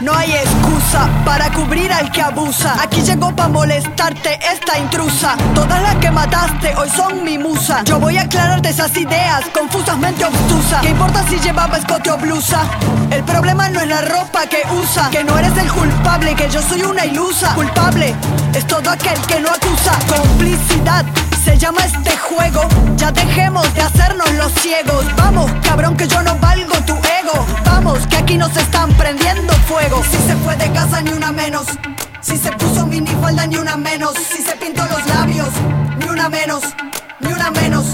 [0.00, 0.32] No hay
[1.24, 2.74] para cubrir al que abusa.
[2.82, 5.36] Aquí llegó para molestarte esta intrusa.
[5.54, 7.82] Todas las que mataste hoy son mi musa.
[7.84, 10.82] Yo voy a aclararte esas ideas confusamente obtusas.
[10.82, 12.62] ¿Qué importa si llevaba escote o blusa?
[13.10, 15.10] El problema no es la ropa que usa.
[15.10, 17.54] Que no eres el culpable, que yo soy una ilusa.
[17.54, 18.14] Culpable
[18.54, 19.92] es todo aquel que no acusa.
[20.08, 21.04] Complicidad
[21.44, 22.62] se llama este juego.
[22.96, 25.04] Ya dejemos de hacernos los ciegos.
[25.16, 27.46] Vamos, cabrón, que yo no valgo tu ego.
[27.66, 30.02] Vamos, que aquí nos están prendiendo fuego.
[30.10, 31.66] Si se fue de casa, ni una menos.
[32.20, 34.14] Si se puso minifalda, ni una menos.
[34.14, 35.50] Si se pintó los labios,
[35.98, 36.62] ni una menos.
[37.20, 37.84] Ni una menos.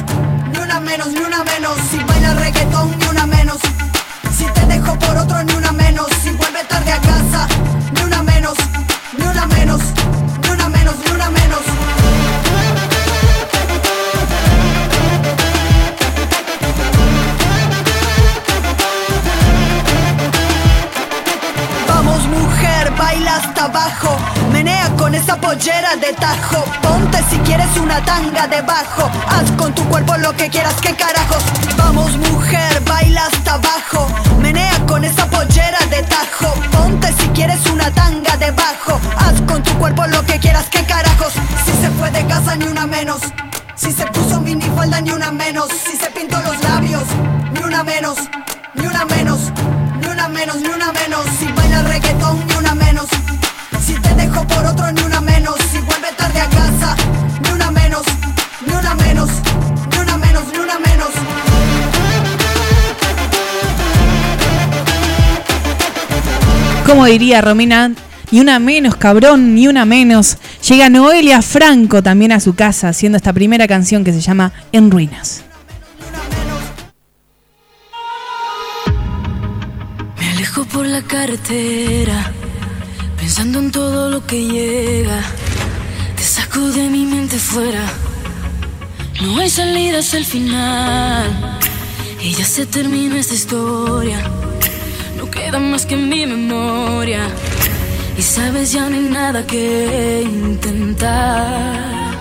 [0.53, 1.77] Ni una menos, ni una menos.
[1.91, 3.59] Si baila reggaetón, ni una menos.
[4.37, 6.07] Si te dejo por otro, ni una menos.
[6.23, 7.49] Si vuelve tarde a casa,
[7.95, 8.55] ni una menos.
[9.19, 9.81] Ni una menos.
[10.43, 11.61] Ni una menos, ni una menos.
[24.51, 26.65] Menea con esa pollera de tajo.
[26.81, 29.11] Ponte si quieres una tanga debajo.
[29.29, 31.45] Haz con tu cuerpo lo que quieras, que carajos
[31.77, 34.09] Vamos mujer, baila hasta abajo.
[34.41, 36.55] Menea con esa pollera de tajo.
[36.73, 38.99] Ponte si quieres una tanga debajo.
[39.19, 41.35] Haz con tu cuerpo lo que quieras, que carajos
[41.67, 43.21] Si se fue de casa ni una menos.
[43.75, 45.69] Si se puso minifalda ni una menos.
[45.69, 47.05] Si se pintó los labios
[47.53, 48.17] ni una menos.
[48.73, 49.53] Ni una menos
[50.01, 51.25] ni una menos, ni una menos.
[51.39, 52.39] Si baila reggaetón,
[66.91, 67.93] Como diría Romina,
[68.33, 70.39] ni una menos, cabrón, ni una menos.
[70.69, 74.91] Llega Noelia Franco también a su casa haciendo esta primera canción que se llama En
[74.91, 75.45] Ruinas.
[80.19, 82.33] Me alejo por la carretera,
[83.17, 85.23] pensando en todo lo que llega.
[86.17, 87.85] Te saco de mi mente fuera.
[89.23, 91.61] No hay salidas al final.
[92.21, 94.19] Y ya se termina esta historia.
[95.59, 97.29] Más que mi memoria.
[98.17, 102.15] Y sabes, ya no hay nada que intentar.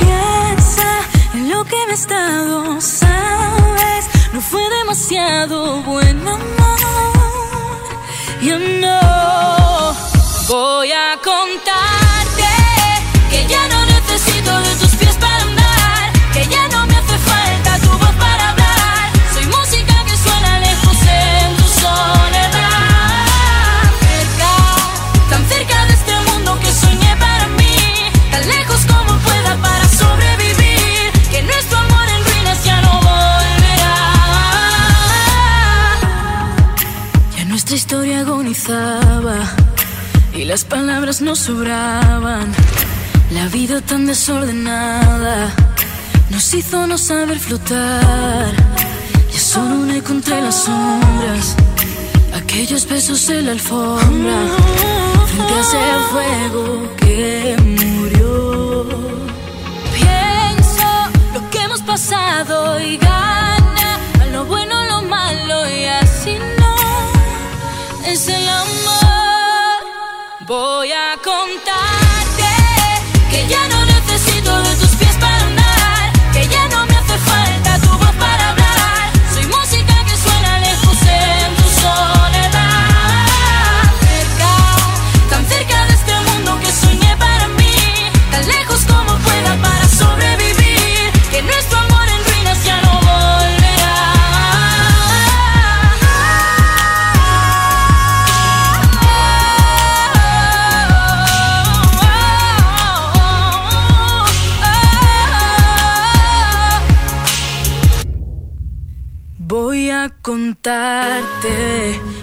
[0.00, 1.00] Piensa
[1.34, 4.06] en lo que me he estado, sabes.
[4.32, 7.82] No fue demasiado bueno amor.
[8.42, 9.94] Ya no
[10.48, 12.25] voy a contarte
[40.56, 42.50] Las palabras no sobraban,
[43.30, 45.52] la vida tan desordenada
[46.30, 48.54] nos hizo no saber flotar.
[49.30, 51.56] Ya solo un eco entre las sombras,
[52.34, 54.38] aquellos besos en la alfombra,
[55.26, 55.78] frente a ese
[56.10, 58.88] fuego que murió.
[59.92, 60.88] Pienso
[61.34, 62.95] lo que hemos pasado y
[70.46, 71.05] Voy a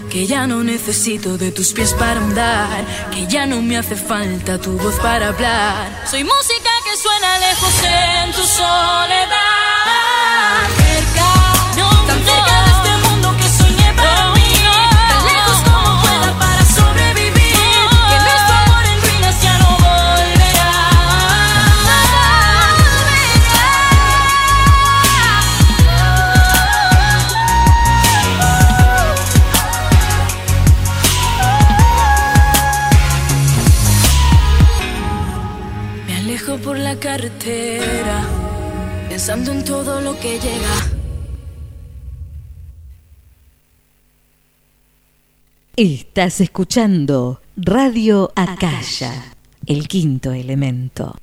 [0.09, 4.59] que ya no necesito de tus pies para andar, que ya no me hace falta
[4.59, 6.03] tu voz para hablar.
[6.11, 9.62] Soy música que suena lejos en tu soledad.
[37.13, 38.25] Carretera,
[39.07, 40.75] pensando en todo lo que llega.
[45.75, 49.35] Estás escuchando Radio Acaya,
[49.67, 51.15] el quinto elemento.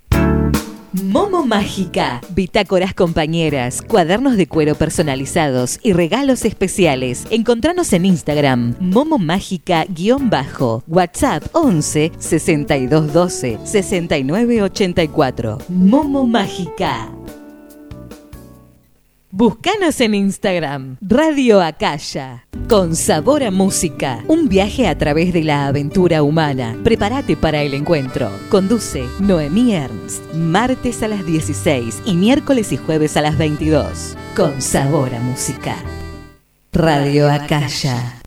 [0.93, 7.27] Momo Mágica, bitácoras compañeras, cuadernos de cuero personalizados y regalos especiales.
[7.31, 15.59] Encontranos en Instagram, Momo Mágica-bajo, WhatsApp 11 62 12 69 84.
[15.69, 17.09] Momo Mágica.
[19.33, 24.25] Búscanos en Instagram, Radio Acaya, con sabor a música.
[24.27, 26.77] Un viaje a través de la aventura humana.
[26.83, 28.29] Prepárate para el encuentro.
[28.51, 34.17] Conduce Noemí Ernst, martes a las 16 y miércoles y jueves a las 22.
[34.35, 35.77] Con sabor a música.
[36.73, 38.20] Radio Acaya.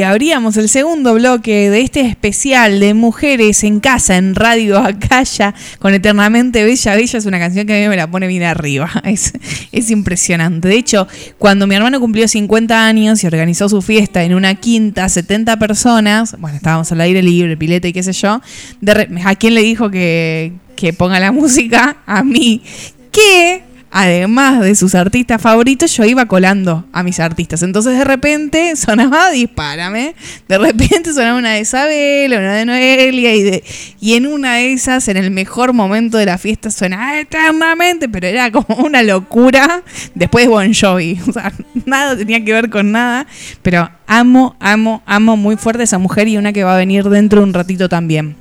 [0.00, 5.92] Abríamos el segundo bloque de este especial de mujeres en casa en Radio Acaya con
[5.92, 6.96] Eternamente Bella.
[6.96, 8.90] Bella es una canción que a mí me la pone bien arriba.
[9.04, 9.32] Es,
[9.72, 10.68] es impresionante.
[10.68, 15.08] De hecho, cuando mi hermano cumplió 50 años y organizó su fiesta en una quinta,
[15.08, 18.40] 70 personas, bueno, estábamos al aire libre, pileta y qué sé yo,
[18.80, 21.98] de ¿a quién le dijo que, que ponga la música?
[22.06, 22.62] A mí.
[23.10, 27.62] Que además de sus artistas favoritos, yo iba colando a mis artistas.
[27.62, 30.14] Entonces de repente sonaba Dispárame,
[30.48, 33.64] de repente sonaba una de Isabel, una de Noelia, y, de,
[34.00, 38.26] y en una de esas, en el mejor momento de la fiesta, suena eternamente, pero
[38.26, 39.82] era como una locura.
[40.14, 41.52] Después Bon Jovi, o sea,
[41.84, 43.26] nada tenía que ver con nada,
[43.60, 47.04] pero amo, amo, amo muy fuerte a esa mujer y una que va a venir
[47.08, 48.36] dentro de un ratito también.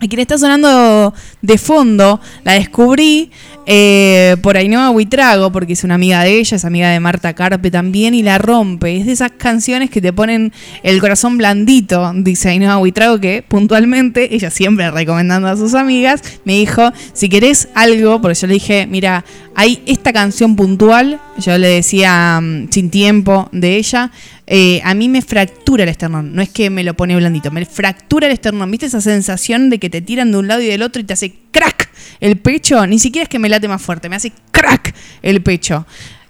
[0.00, 3.32] A quien está sonando de fondo, la descubrí
[3.66, 7.70] eh, por Ainhoa Huitrago, porque es una amiga de ella, es amiga de Marta Carpe
[7.70, 8.96] también, y la rompe.
[8.96, 10.52] Es de esas canciones que te ponen
[10.84, 16.54] el corazón blandito, dice Ainhoa Huitrago, que puntualmente, ella siempre recomendando a sus amigas, me
[16.54, 19.24] dijo, si querés algo, porque yo le dije, mira,
[19.56, 24.12] hay esta canción puntual, yo le decía mm, Sin Tiempo de ella,
[24.50, 26.34] eh, a mí me fractura el esternón.
[26.34, 28.70] No es que me lo pone blandito, me fractura el esternón.
[28.70, 31.12] ¿Viste esa sensación de que te tiran de un lado y del otro y te
[31.12, 31.90] hace crack
[32.20, 32.86] el pecho?
[32.86, 35.86] Ni siquiera es que me late más fuerte, me hace crack el pecho.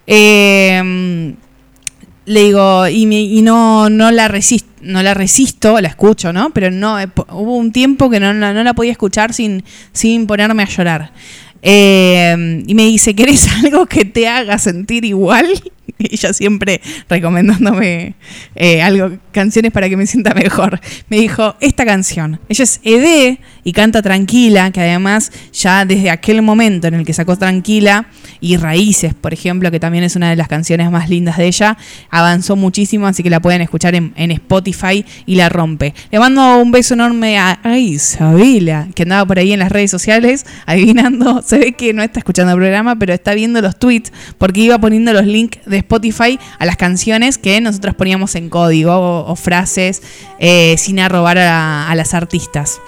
[0.08, 1.32] Eh,
[2.28, 6.50] le digo, y, no, no, la resisto, no la resisto, la escucho, ¿no?
[6.50, 10.64] Pero no, eh, hubo un tiempo que no, no, la podía escuchar sin, sin ponerme
[10.64, 11.12] a llorar.
[11.62, 15.46] Eh, y me dice, ¿querés algo que te haga sentir igual?
[15.98, 18.14] Ella siempre recomendándome
[18.54, 20.80] eh, algo, canciones para que me sienta mejor.
[21.08, 22.40] Me dijo, esta canción.
[22.48, 27.12] Ella es Ede y canta Tranquila, que además ya desde aquel momento en el que
[27.12, 28.06] sacó Tranquila
[28.40, 31.76] y Raíces, por ejemplo, que también es una de las canciones más lindas de ella,
[32.10, 35.94] avanzó muchísimo, así que la pueden escuchar en, Spotify y la rompe.
[36.10, 40.44] Le mando un beso enorme a Isabela, que andaba por ahí en las redes sociales
[40.66, 41.42] adivinando.
[41.46, 44.78] Se ve que no está escuchando el programa, pero está viendo los tweets porque iba
[44.78, 50.02] poniendo los links de Spotify a las canciones que nosotros poníamos en código o, frases
[50.38, 52.80] eh, sin arrobar a, a las artistas.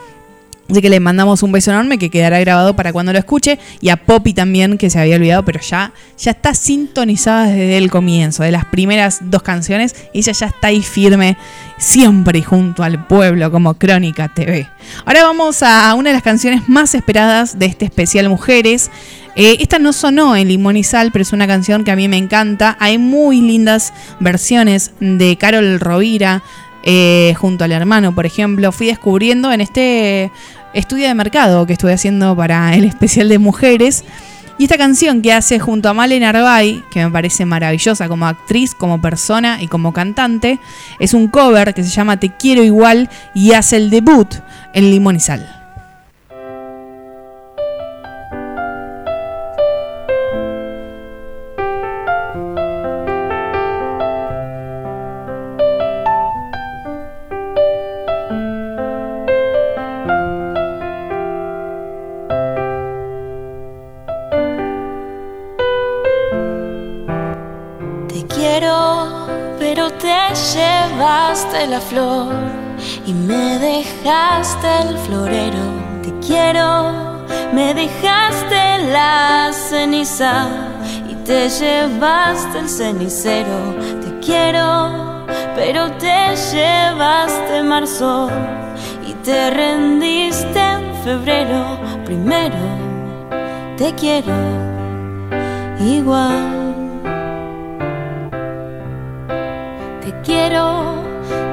[0.70, 3.58] Así que le mandamos un beso enorme que quedará grabado para cuando lo escuche.
[3.80, 7.90] Y a Poppy también, que se había olvidado, pero ya, ya está sintonizada desde el
[7.90, 9.96] comienzo, de las primeras dos canciones.
[10.14, 11.36] Ella ya está ahí firme,
[11.76, 14.68] siempre junto al pueblo, como Crónica TV.
[15.04, 18.90] Ahora vamos a una de las canciones más esperadas de este especial Mujeres.
[19.36, 22.08] Eh, esta no sonó en Limón y Sal, pero es una canción que a mí
[22.08, 22.76] me encanta.
[22.80, 26.42] Hay muy lindas versiones de Carol Rovira.
[26.82, 30.32] eh, junto al hermano, por ejemplo, fui descubriendo en este
[30.72, 34.04] estudio de mercado que estuve haciendo para el especial de mujeres.
[34.58, 38.74] Y esta canción que hace junto a Malen Arbay, que me parece maravillosa como actriz,
[38.74, 40.58] como persona y como cantante,
[40.98, 44.28] es un cover que se llama Te quiero igual y hace el debut
[44.74, 45.59] en Limón y Sal.
[73.06, 75.64] Y me dejaste el florero.
[76.02, 80.46] Te quiero, me dejaste la ceniza
[81.08, 83.74] y te llevaste el cenicero.
[84.02, 88.30] Te quiero, pero te llevaste marzo
[89.06, 91.78] y te rendiste en febrero.
[92.04, 92.56] Primero,
[93.76, 94.34] te quiero
[95.80, 96.60] igual.
[100.00, 100.89] Te quiero,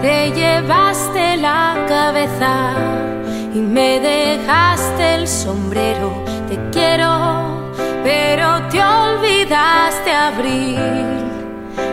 [0.07, 2.53] te llevaste la cabeza
[3.53, 6.23] y me dejaste el sombrero.
[6.47, 7.73] Te quiero,
[8.05, 10.79] pero te olvidaste abril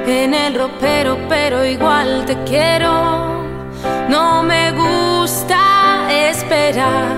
[0.06, 2.92] en el ropero, pero igual te quiero.
[4.08, 5.62] No me gusta
[6.30, 7.16] esperar,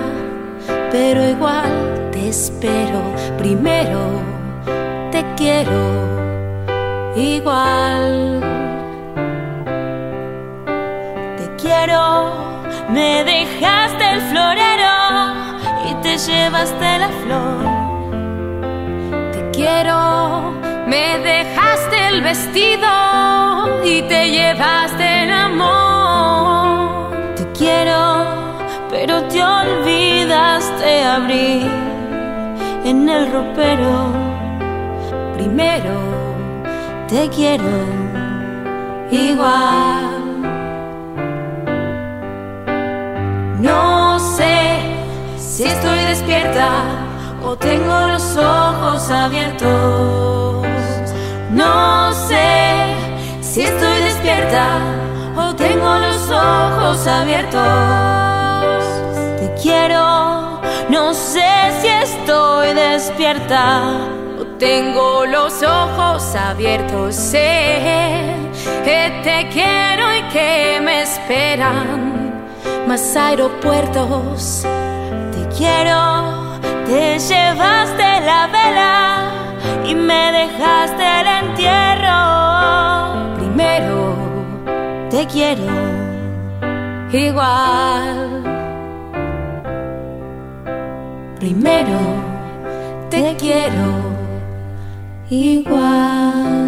[0.90, 3.02] pero igual te espero.
[3.36, 4.00] Primero
[5.12, 5.78] te quiero
[7.14, 8.55] igual.
[11.66, 12.30] Quiero,
[12.88, 14.96] me dejaste el florero
[15.88, 17.64] y te llevaste la flor.
[19.32, 20.52] Te quiero,
[20.86, 22.92] me dejaste el vestido
[23.84, 27.10] y te llevaste el amor.
[27.36, 28.24] Te quiero,
[28.90, 31.70] pero te olvidaste abrir
[32.84, 34.12] en el ropero.
[35.34, 35.94] Primero
[37.08, 37.74] te quiero
[39.10, 40.15] igual.
[43.58, 44.80] No sé
[45.38, 46.68] si estoy despierta
[47.42, 50.66] o tengo los ojos abiertos.
[51.50, 52.94] No sé
[53.40, 54.78] si estoy despierta
[55.34, 58.84] o tengo los ojos abiertos.
[59.40, 63.84] Te quiero, no sé si estoy despierta
[64.38, 67.14] o tengo los ojos abiertos.
[67.14, 68.34] Sé
[68.84, 72.15] que te quiero y que me esperan
[72.86, 74.64] más aeropuertos.
[75.32, 79.30] Te quiero, te llevaste la vela
[79.86, 82.18] y me dejaste el entierro.
[83.36, 84.14] Primero,
[85.10, 85.64] te quiero
[87.12, 88.42] igual.
[91.40, 91.98] Primero,
[93.10, 93.86] te quiero
[95.28, 96.65] igual.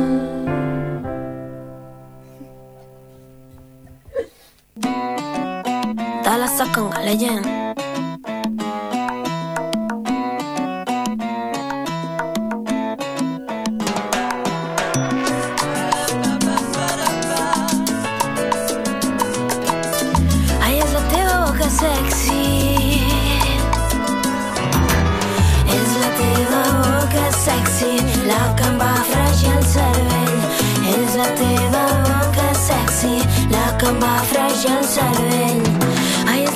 [32.68, 35.77] Sexy, la que em va fregir el cervell.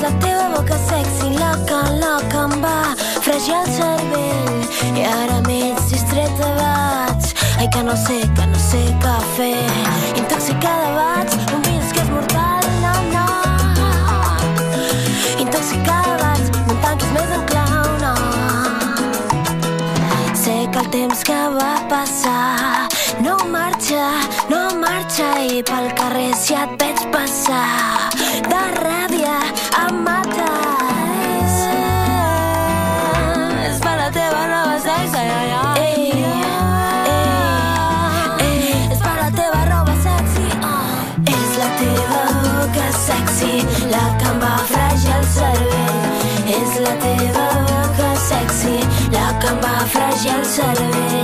[0.02, 2.78] És la teva boca sexy, la que em va
[3.22, 4.56] fregir el cervell.
[4.58, 4.80] És.
[4.98, 7.28] I ara mig distreta vaig,
[7.60, 9.62] ai que no sé, que no sé què fer.
[10.18, 13.26] Intoxicada vaig, un vins que és mortal, no, no.
[15.44, 18.14] Intoxicada vaig, no em tanquis més en clau, no.
[20.42, 22.88] Sé que el temps que va passar
[23.22, 24.10] no marxa,
[24.50, 28.10] no marxa i pel carrer si et veig passar
[28.50, 29.11] de ràbia
[50.24, 51.21] em va fregir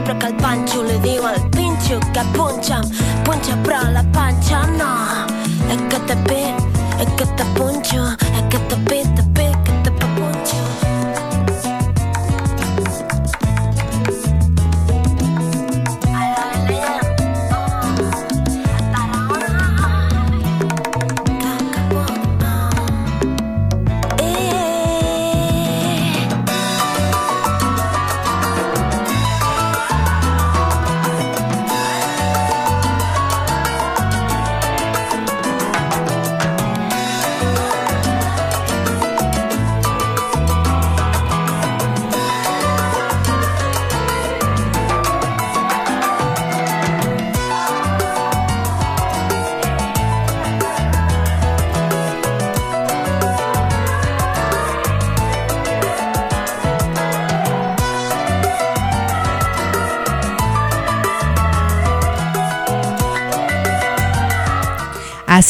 [0.00, 3.80] Ai, però que el panxo li diu al pinxo que et punxa amb punxa però
[3.92, 4.92] la panxa no.
[5.68, 6.56] És que te pit,
[7.04, 9.49] és que te punxo, és que te pit, te pit,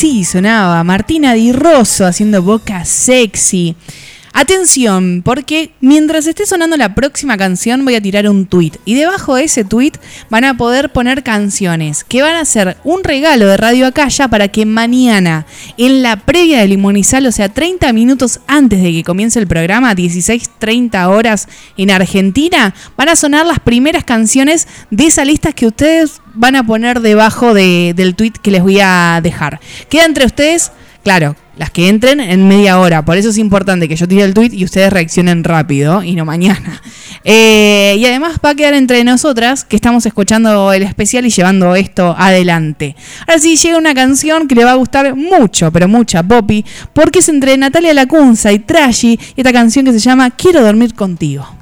[0.00, 3.76] Así sonaba Martina Di Rosso haciendo boca sexy.
[4.44, 9.34] Atención, porque mientras esté sonando la próxima canción voy a tirar un tweet y debajo
[9.34, 9.92] de ese tweet
[10.30, 14.48] van a poder poner canciones que van a ser un regalo de Radio Acaya para
[14.48, 15.44] que mañana
[15.76, 19.94] en la previa de Limonizal, o sea 30 minutos antes de que comience el programa,
[19.94, 21.46] 16.30 horas
[21.76, 26.64] en Argentina, van a sonar las primeras canciones de esa lista que ustedes van a
[26.64, 29.60] poner debajo de- del tweet que les voy a dejar.
[29.90, 33.04] Queda entre ustedes Claro, las que entren en media hora.
[33.04, 36.24] Por eso es importante que yo tire el tweet y ustedes reaccionen rápido y no
[36.24, 36.80] mañana.
[37.22, 41.76] Eh, y además va a quedar entre nosotras que estamos escuchando el especial y llevando
[41.76, 42.96] esto adelante.
[43.26, 46.64] Ahora sí, llega una canción que le va a gustar mucho, pero mucha, Poppy,
[46.94, 50.94] porque es entre Natalia Lacunza y Trashy y esta canción que se llama Quiero dormir
[50.94, 51.59] contigo.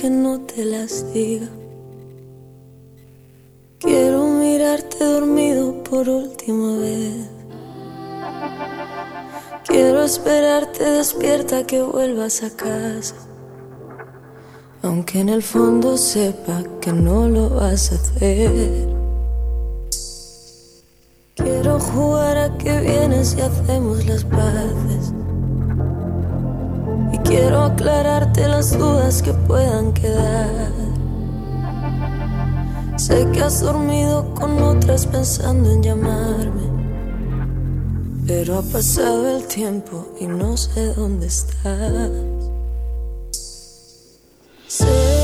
[0.00, 1.48] Aunque no te las diga.
[3.78, 7.28] Quiero mirarte dormido por última vez.
[9.66, 13.14] Quiero esperarte despierta que vuelvas a casa.
[14.82, 18.88] Aunque en el fondo sepa que no lo vas a hacer.
[21.34, 25.19] Quiero jugar a que vienes y hacemos las paces.
[27.30, 30.72] Quiero aclararte las dudas que puedan quedar.
[32.96, 36.62] Sé que has dormido con otras pensando en llamarme.
[38.26, 42.10] Pero ha pasado el tiempo y no sé dónde estás.
[44.66, 45.19] Sé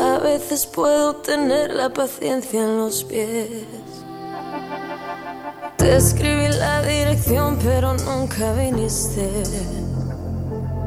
[0.00, 3.66] A veces puedo tener la paciencia en los pies.
[5.76, 9.28] Te escribí la dirección, pero nunca viniste.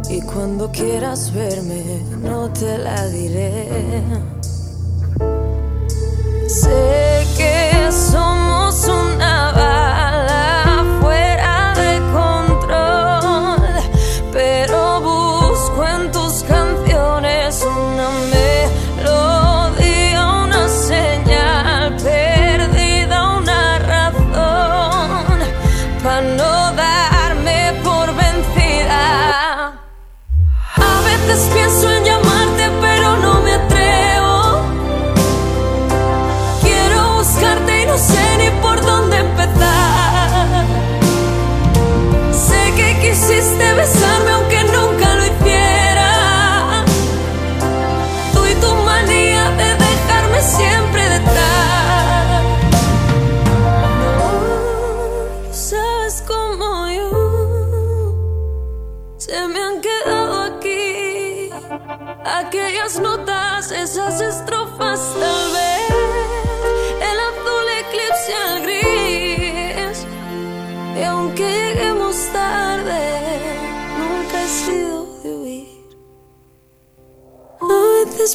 [0.09, 4.01] Y cuando quieras verme, no te la diré.
[6.47, 10.08] Sé que somos una aquellas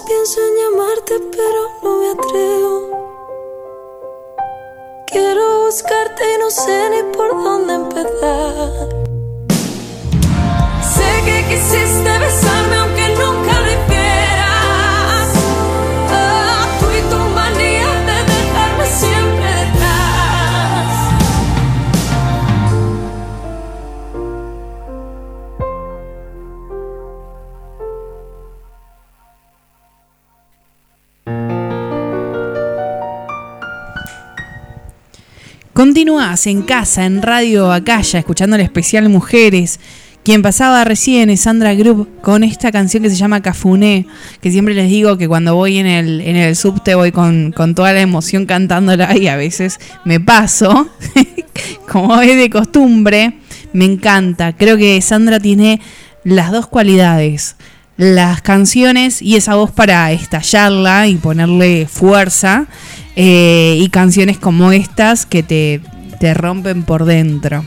[0.01, 2.75] pienso en llamarte, pero no me atrevo.
[5.07, 8.89] Quiero buscarte y no sé ni por dónde empezar.
[10.83, 12.84] Sé que quisiste besarme
[35.85, 39.81] Continúas en casa, en Radio Acaya, escuchando el especial Mujeres.
[40.23, 44.07] Quien pasaba recién es Sandra Group con esta canción que se llama Cafuné,
[44.41, 47.75] que siempre les digo que cuando voy en el, en el subte voy con, con
[47.75, 50.89] toda la emoción cantándola y a veces me paso,
[51.93, 53.35] como es de costumbre,
[53.75, 54.57] me encanta.
[54.57, 55.83] Creo que Sandra tiene
[56.25, 57.57] las dos cualidades,
[57.99, 62.69] las canciones y esa voz para estallarla y ponerle fuerza,
[63.17, 65.81] eh, y canciones como estas que te,
[66.21, 67.65] te rompen por dentro.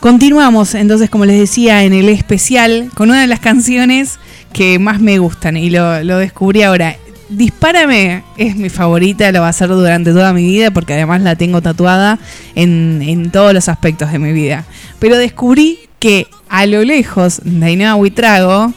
[0.00, 4.18] Continuamos entonces, como les decía, en el especial con una de las canciones
[4.52, 6.96] que más me gustan y lo, lo descubrí ahora.
[7.28, 11.36] Dispárame es mi favorita, lo va a ser durante toda mi vida porque además la
[11.36, 12.18] tengo tatuada
[12.54, 14.64] en, en todos los aspectos de mi vida.
[14.98, 18.74] Pero descubrí que a lo lejos de Ainhoa Huitrago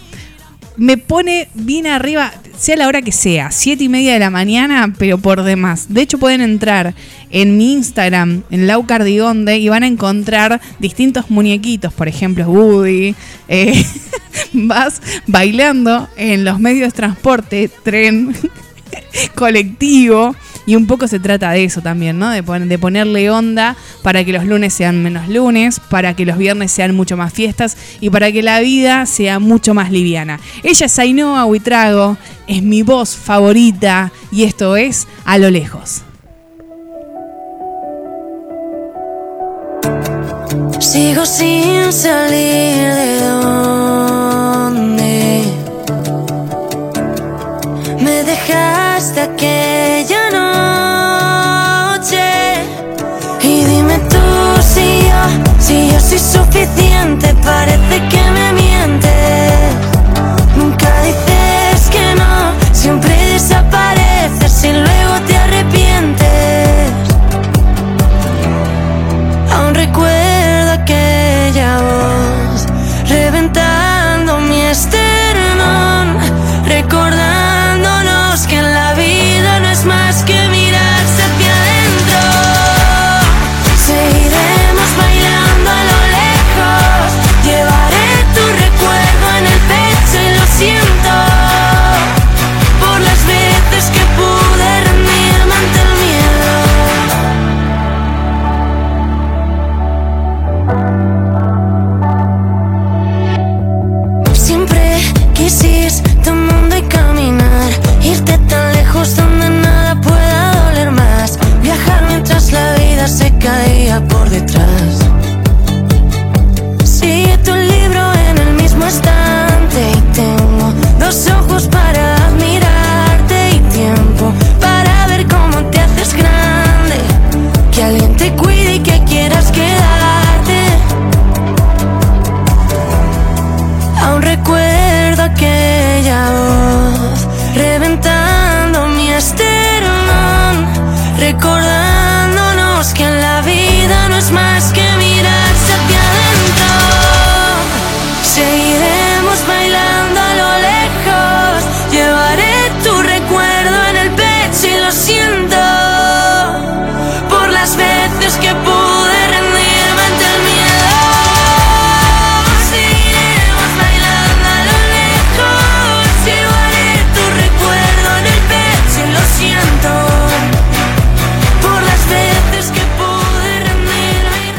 [0.78, 4.94] me pone bien arriba, sea la hora que sea, siete y media de la mañana,
[4.98, 5.88] pero por demás.
[5.90, 6.94] De hecho, pueden entrar
[7.30, 13.16] en mi Instagram, en Lau Cardigonde, y van a encontrar distintos muñequitos, por ejemplo, Woody.
[13.48, 13.86] eh,
[14.54, 18.36] vas bailando en los medios de transporte, tren,
[19.36, 20.36] colectivo.
[20.66, 22.30] Y un poco se trata de eso también, ¿no?
[22.32, 26.38] De, pon- de ponerle onda para que los lunes sean menos lunes, para que los
[26.38, 30.40] viernes sean mucho más fiestas y para que la vida sea mucho más liviana.
[30.64, 32.18] Ella es Ainhoa Huitrago,
[32.48, 36.02] es mi voz favorita y esto es A lo lejos.
[40.80, 44.84] Sigo sin salir de donde
[48.02, 49.75] me dejaste aquella
[55.66, 59.52] si yo soy suficiente, parece que me mientes.
[60.56, 63.15] Nunca dices que no, siempre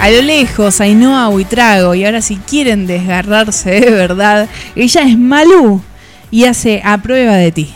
[0.07, 5.83] A lo lejos, Ainhoa Huitrago, y ahora si quieren desgarrarse de verdad, ella es Malú
[6.31, 7.74] y hace A Prueba de Ti.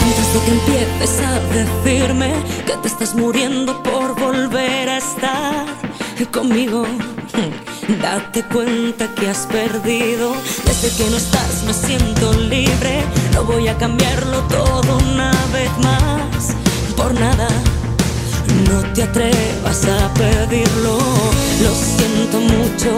[0.00, 2.32] Antes de que empieces a decirme
[2.66, 3.97] que te estás muriendo por
[4.98, 5.66] estar
[6.32, 6.84] conmigo.
[8.02, 10.34] Date cuenta que has perdido.
[10.64, 13.04] Desde que no estás me siento libre.
[13.32, 16.54] No voy a cambiarlo todo una vez más.
[16.96, 17.48] Por nada.
[18.68, 20.98] No te atrevas a pedirlo.
[21.62, 22.90] Lo siento mucho.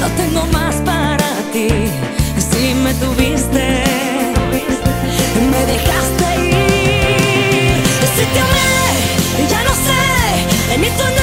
[0.00, 1.68] No tengo más para ti.
[2.50, 3.84] Si me tuviste,
[5.50, 7.82] me dejaste ir.
[8.16, 10.78] Si te amé, ya no sé.
[10.78, 11.21] Ni tu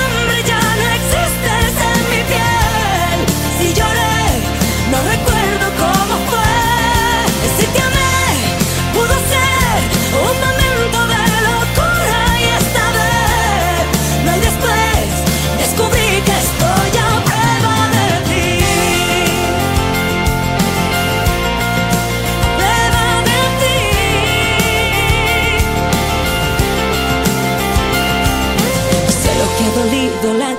[29.75, 30.58] dolido la caída.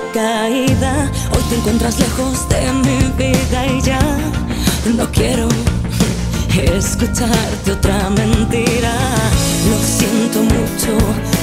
[1.51, 3.99] te encuentras lejos de mi vida y ya
[4.95, 5.49] no quiero
[6.55, 8.93] escucharte otra mentira.
[9.69, 10.97] Lo siento mucho,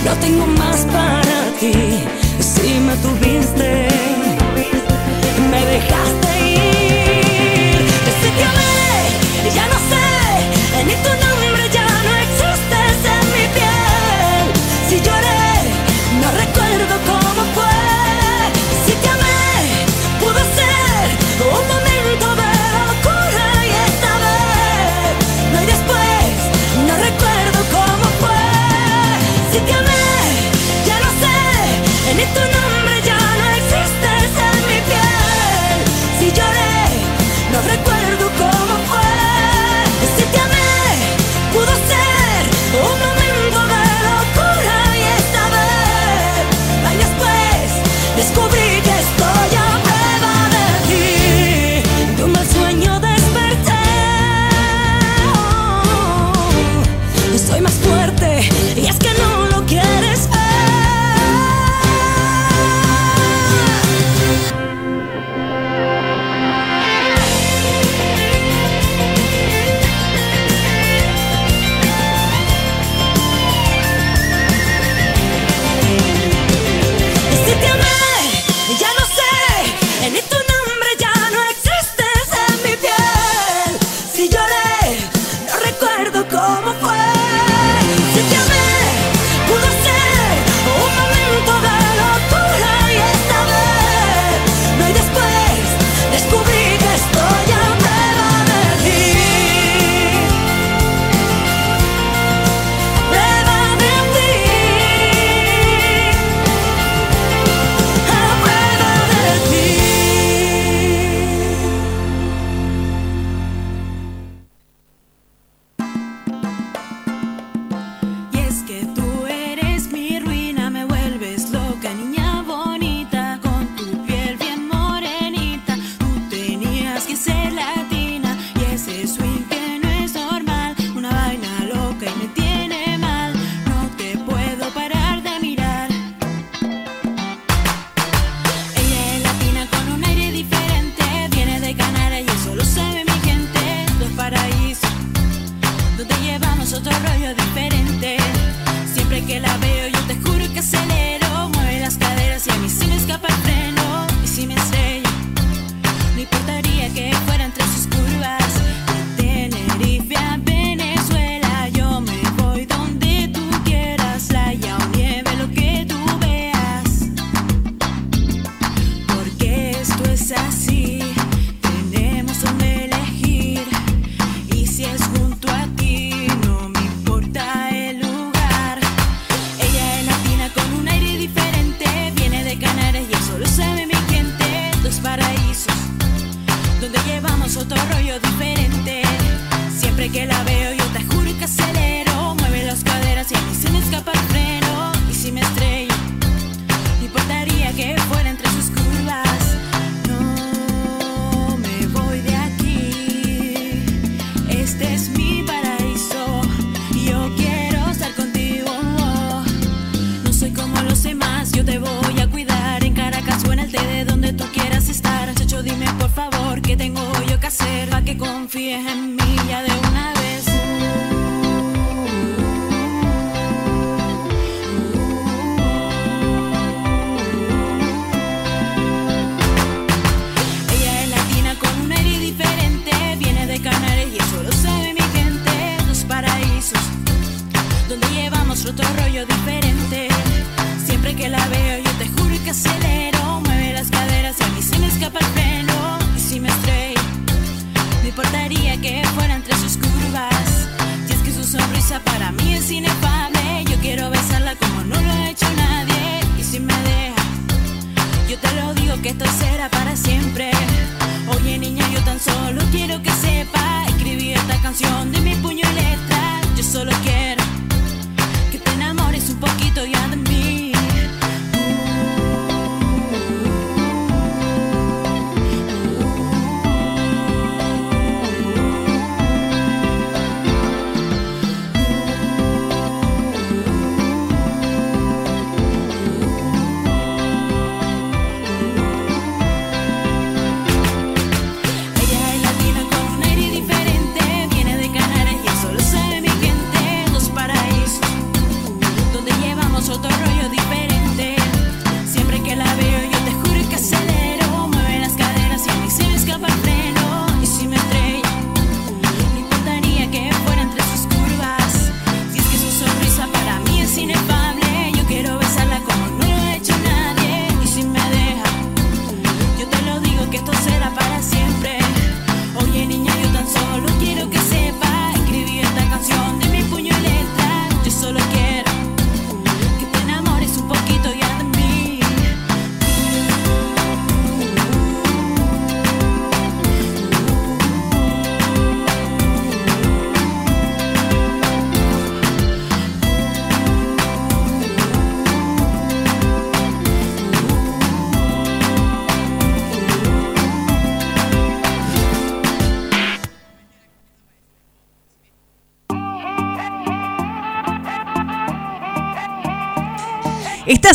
[0.06, 1.74] no tengo más para ti.
[2.40, 3.88] Si me tuviste,
[5.50, 6.67] me dejaste ir.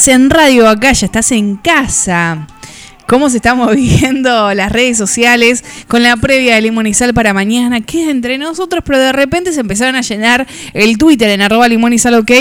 [0.08, 2.48] En Radio Acá, ya estás en casa.
[3.08, 5.62] ¿Cómo se están moviendo las redes sociales
[5.94, 7.80] con la previa de Sal para mañana?
[7.82, 11.68] Queda entre nosotros, pero de repente se empezaron a llenar el Twitter en arroba
[11.99, 12.32] Sal OK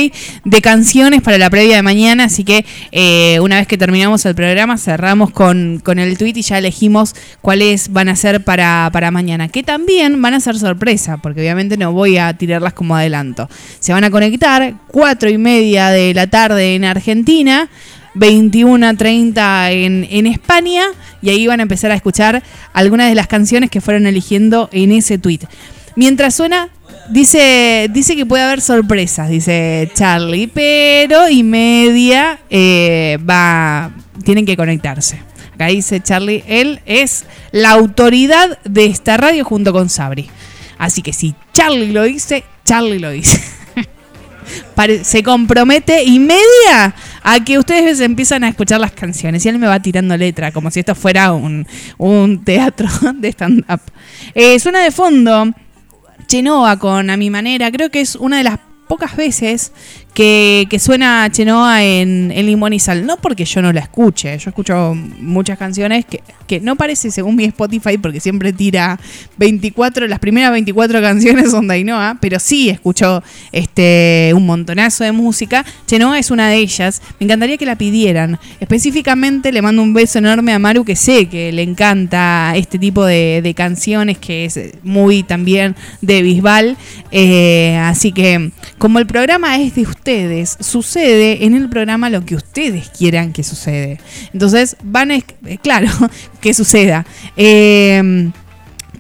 [0.43, 2.25] de canciones para la previa de mañana.
[2.25, 6.41] Así que eh, una vez que terminamos el programa, cerramos con, con el tweet y
[6.41, 9.49] ya elegimos cuáles van a ser para, para mañana.
[9.49, 13.51] Que también van a ser sorpresa, porque obviamente no voy a tirarlas como adelanto.
[13.81, 17.69] Se van a conectar cuatro y media de la tarde en Argentina.
[18.15, 20.85] 21 a 30 en, en España
[21.23, 24.93] y ahí van a empezar a escuchar algunas de las canciones que fueron eligiendo en
[24.93, 25.41] ese tweet.
[25.95, 26.71] Mientras suena,
[27.11, 33.93] dice, dice que puede haber sorpresas, dice Charlie, pero y media eh, va,
[34.25, 35.21] tienen que conectarse.
[35.55, 40.31] Acá dice Charlie, él es la autoridad de esta radio junto con Sabri.
[40.79, 43.41] Así que si Charlie lo dice, Charlie lo dice.
[45.03, 49.67] Se compromete y media a que ustedes empiezan a escuchar las canciones y él me
[49.67, 51.67] va tirando letra como si esto fuera un,
[51.99, 53.81] un teatro de stand-up.
[54.35, 55.53] Eh, suena de fondo
[56.27, 58.59] Chenoa con A Mi Manera, creo que es una de las
[58.89, 59.73] pocas veces
[60.15, 63.07] que, suena Chenoa en, en Limón y Sal.
[63.07, 67.37] No porque yo no la escuche, yo escucho muchas canciones que, que no parece según
[67.37, 68.99] mi Spotify, porque siempre tira
[69.39, 73.23] 24, las primeras 24 canciones son de Ainhoa, pero sí escucho
[73.53, 75.65] este, un montonazo de música.
[75.87, 78.39] Chenoa es una de ellas, me encantaría que la pidieran.
[78.61, 83.05] Específicamente le mando un beso enorme a Maru, que sé que le encanta este tipo
[83.05, 86.77] de, canciones, que es muy también de Bisbal.
[87.11, 92.35] Eh, así que, como el programa es de ustedes, sucede en el programa lo que
[92.35, 94.01] ustedes quieran que sucede.
[94.33, 95.87] Entonces, van a, eh, claro,
[96.41, 97.07] que suceda.
[97.37, 98.33] Eh,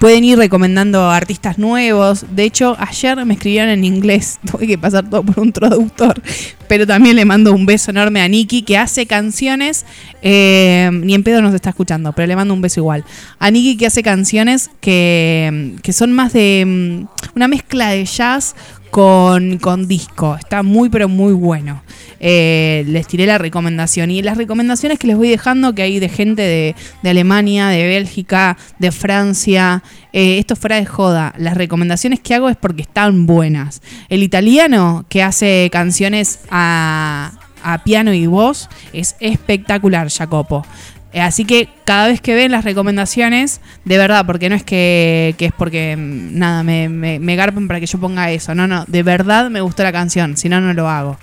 [0.03, 2.27] Pueden ir recomendando artistas nuevos.
[2.35, 4.41] De hecho, ayer me escribieron en inglés.
[4.51, 6.21] Tuve que pasar todo por un traductor.
[6.67, 9.87] Pero también le mando un beso enorme a Nikki, que hace canciones.
[10.21, 13.05] eh, ni en pedo nos está escuchando, pero le mando un beso igual.
[13.39, 17.07] A Nikki, que hace canciones que, que son más de
[17.37, 18.57] una mezcla de jazz
[18.93, 20.37] con, con disco.
[20.39, 21.83] Está muy, pero muy bueno.
[22.21, 24.11] Eh, les tiré la recomendación.
[24.11, 27.87] Y las recomendaciones que les voy dejando, que hay de gente de, de Alemania, de
[27.87, 29.83] Bélgica, de Francia.
[30.13, 31.33] eh, esto fuera de joda.
[31.39, 33.81] Las recomendaciones que hago es porque están buenas.
[34.11, 37.33] El italiano que hace canciones a,
[37.63, 40.67] a piano y voz es espectacular, Jacopo.
[41.13, 45.35] Eh, Así que cada vez que ven las recomendaciones, de verdad, porque no es que,
[45.39, 48.55] es porque mm, nada, me, me, me garpen para que yo ponga eso.
[48.55, 51.19] No, no, de verdad me gustó la canción, si no, no lo hago.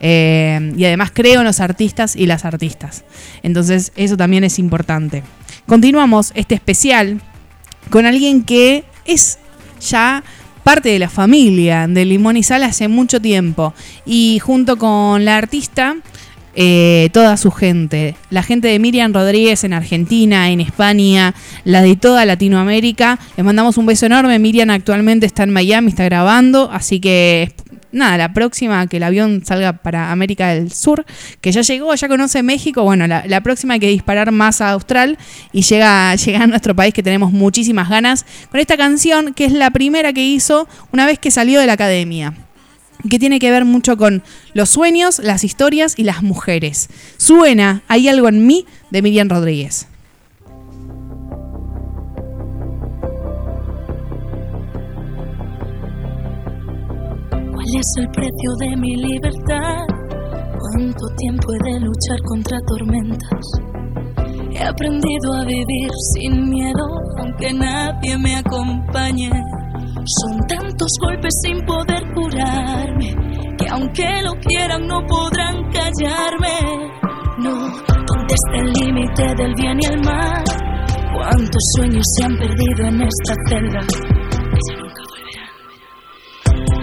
[0.00, 3.04] Eh, y además creo en los artistas y las artistas.
[3.42, 5.22] Entonces, eso también es importante.
[5.66, 7.22] Continuamos este especial
[7.90, 9.38] con alguien que es
[9.80, 10.22] ya
[10.62, 13.72] parte de la familia de Limón y Sal hace mucho tiempo.
[14.04, 15.96] Y junto con la artista,
[16.56, 18.16] eh, toda su gente.
[18.30, 23.18] La gente de Miriam Rodríguez en Argentina, en España, la de toda Latinoamérica.
[23.36, 24.38] Les mandamos un beso enorme.
[24.38, 27.52] Miriam actualmente está en Miami, está grabando, así que
[27.94, 31.06] nada, la próxima que el avión salga para América del Sur,
[31.40, 35.16] que ya llegó, ya conoce México, bueno, la, próxima hay que disparar más a Austral
[35.52, 39.52] y llega, llega a nuestro país que tenemos muchísimas ganas con esta canción que es
[39.52, 42.34] la primera que hizo una vez que salió de la academia
[43.08, 44.22] que tiene que ver mucho con
[44.54, 46.88] los sueños, las historias y las mujeres.
[47.16, 49.88] Suena Hay algo en mí de Miriam Rodríguez.
[57.30, 59.86] ¿Cuál es el precio de mi libertad?
[60.58, 63.74] ¿Cuánto tiempo he de luchar contra tormentas?
[64.52, 66.86] He aprendido a vivir sin miedo,
[67.18, 69.30] aunque nadie me acompañe.
[69.94, 73.14] Son tantos golpes sin poder curarme,
[73.56, 76.90] que aunque lo quieran no podrán callarme.
[77.38, 80.44] No, ¿dónde está el límite del bien y el mal?
[81.14, 83.80] ¿Cuántos sueños se han perdido en esta celda?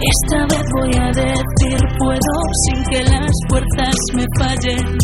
[0.02, 2.34] Esta vez voy a decir puedo
[2.64, 4.98] sin que las fuerzas me fallen.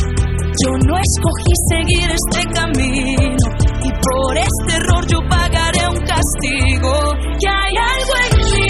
[0.65, 3.37] Yo no escogí seguir este camino
[3.85, 5.78] y por este error yo pagaré
[6.09, 6.93] castigo.
[7.39, 8.69] Que hay algo en mí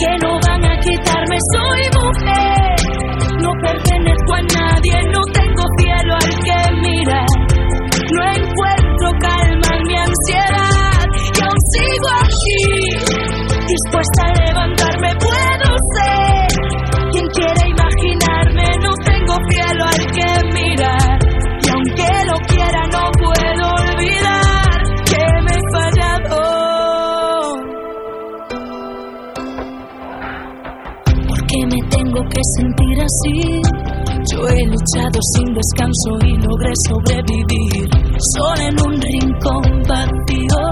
[0.00, 1.38] que no van a quitarme.
[1.54, 2.76] Soy mujer,
[3.42, 7.32] no pertenezco a nadie, no tengo cielo al que mirar.
[8.12, 12.62] No encuentro calma en mi ansiedad y aún sigo aquí,
[13.68, 14.45] dispuesta a
[32.28, 33.62] que sentir así?
[34.32, 37.88] Yo he luchado sin descanso y logré sobrevivir.
[38.34, 40.62] Solo en un rincón vacío,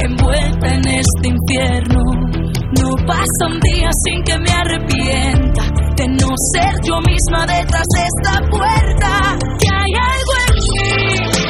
[0.00, 2.02] envuelta en este infierno.
[2.78, 5.62] No pasa un día sin que me arrepienta
[5.96, 9.38] de no ser yo misma detrás de esta puerta.
[9.58, 11.40] Que hay algo en mí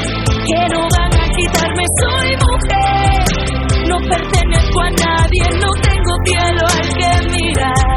[0.47, 1.85] que no van a quitarme.
[2.01, 7.90] Soy mujer, no pertenezco a nadie, no tengo cielo al que mirar.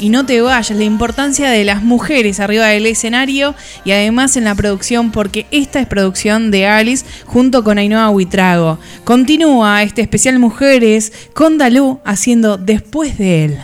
[0.00, 3.54] y no te vayas, la importancia de las mujeres arriba del escenario
[3.84, 8.78] y además en la producción, porque esta es producción de Alice junto con Ainhoa Huitrago.
[9.04, 13.58] Continúa este especial Mujeres con Dalú haciendo Después de él.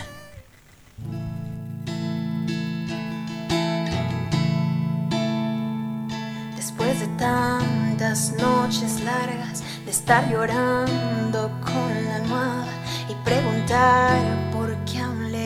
[6.55, 12.73] Después de tantas noches largas de estar llorando con la almohada
[13.09, 14.82] y preguntar por qué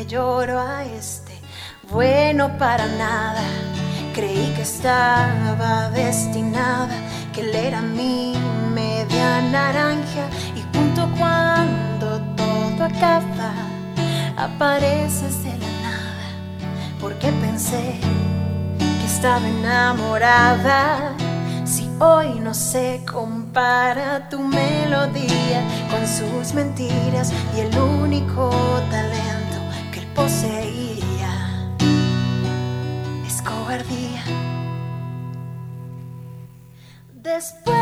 [0.08, 1.34] lloro a este,
[1.92, 3.44] bueno para nada.
[4.14, 6.96] Creí que estaba destinada,
[7.34, 8.34] que él era mi
[8.74, 13.54] media naranja y junto cuando todo acaba,
[14.38, 16.28] apareces de la nada,
[17.00, 18.00] porque pensé
[18.80, 21.16] que estaba enamorada.
[21.66, 25.62] Si hoy no se compara tu melodía
[25.92, 28.50] con sus mentiras y el único
[30.18, 31.34] poseía
[33.28, 34.24] es cobardía.
[37.14, 37.77] Después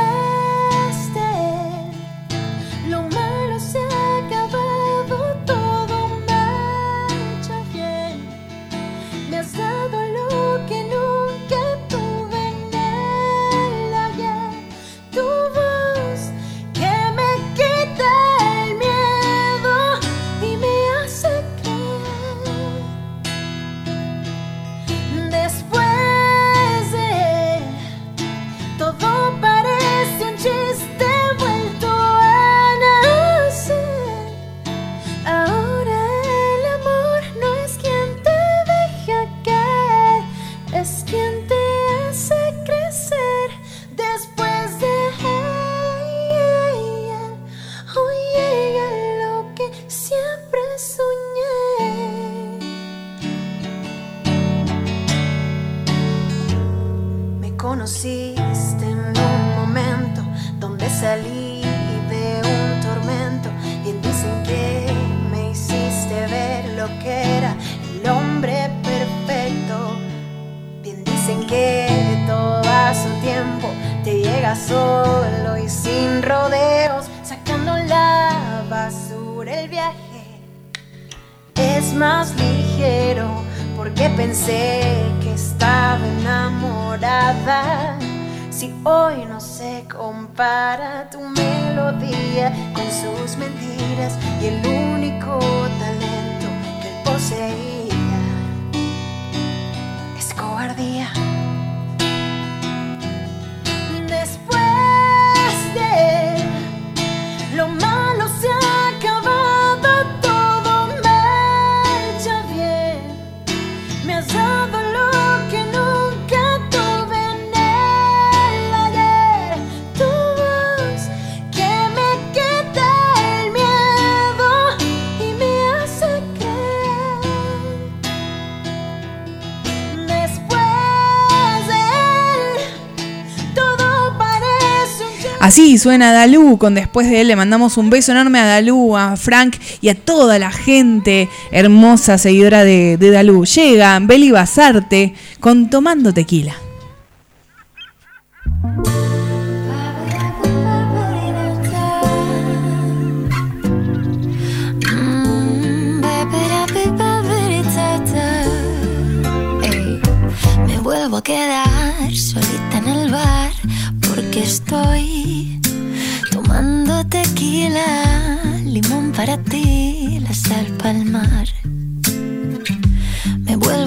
[135.86, 139.58] suena Dalú, con después de él le mandamos un beso enorme a Dalú, a Frank
[139.82, 143.46] y a toda la gente hermosa seguidora de, de Dalú.
[143.46, 146.65] Llega Beli Basarte con Tomando Tequila.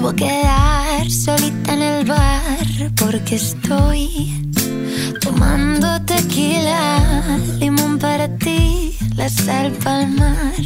[0.01, 4.49] Vuelvo a quedar solita en el bar porque estoy
[5.19, 10.63] tomando tequila, limón para ti, la sal pa'l mar.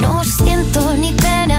[0.00, 1.58] No siento ni pena,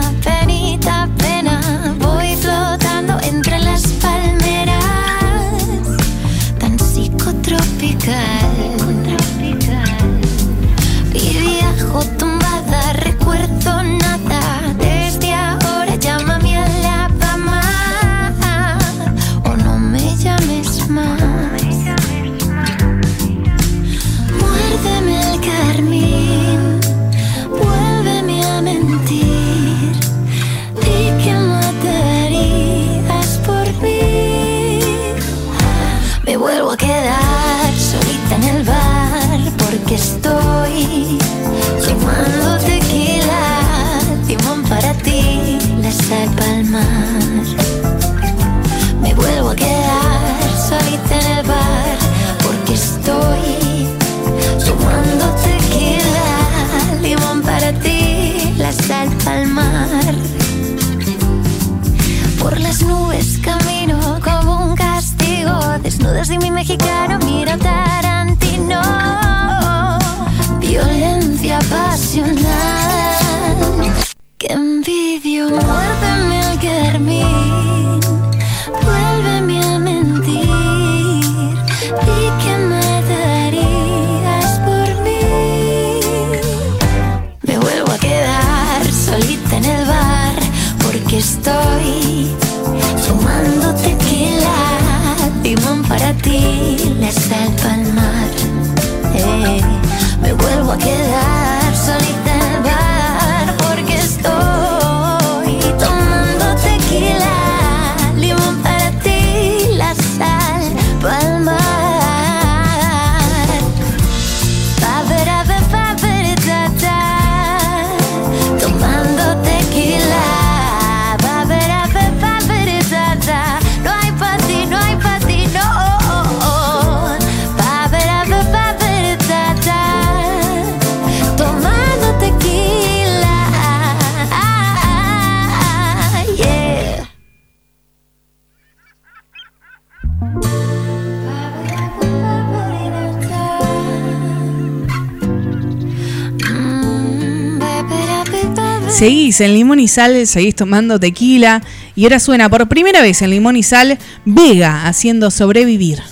[149.34, 151.64] Seguís en Limón y Sal, seguís tomando tequila
[151.96, 156.04] y ahora suena por primera vez en Limón y Sal Vega haciendo sobrevivir.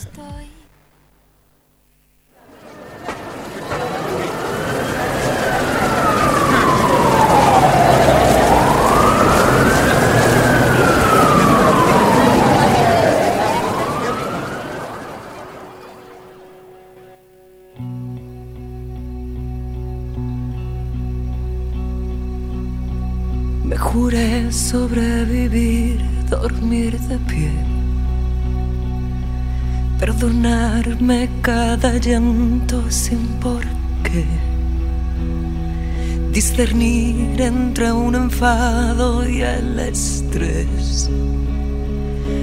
[36.51, 41.09] Discernir entre un enfado y el estrés,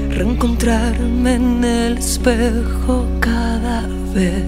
[0.09, 4.45] reencontrarme en el espejo cada vez.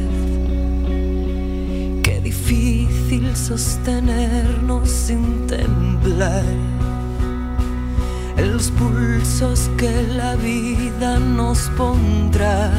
[2.02, 6.44] Qué difícil sostenernos sin temblar
[8.38, 12.70] en los pulsos que la vida nos pondrá.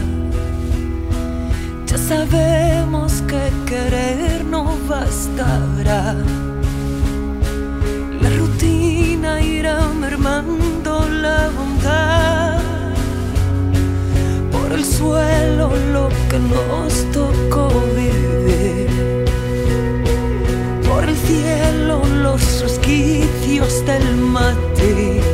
[1.86, 6.16] Ya sabemos que querer no bastará.
[10.00, 12.60] Mermando la bondad.
[14.52, 19.26] Por el suelo lo que nos tocó vivir.
[20.88, 25.31] Por el cielo los resquicios del matiz.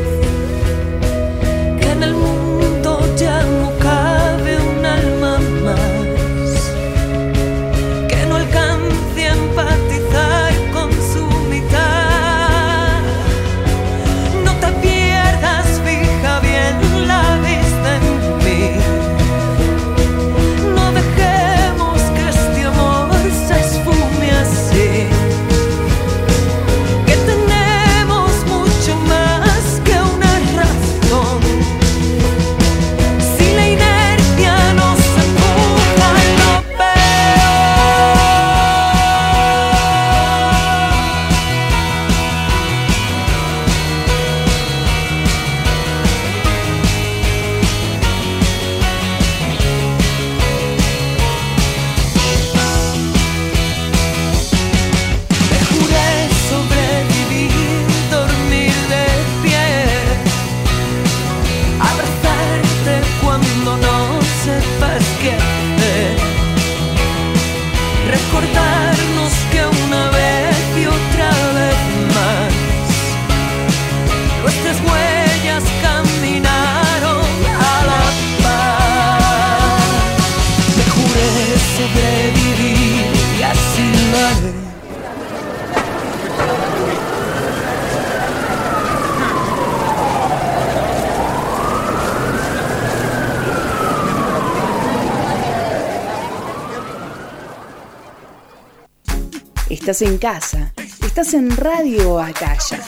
[99.88, 102.82] Estás en casa, estás en Radio Acaya.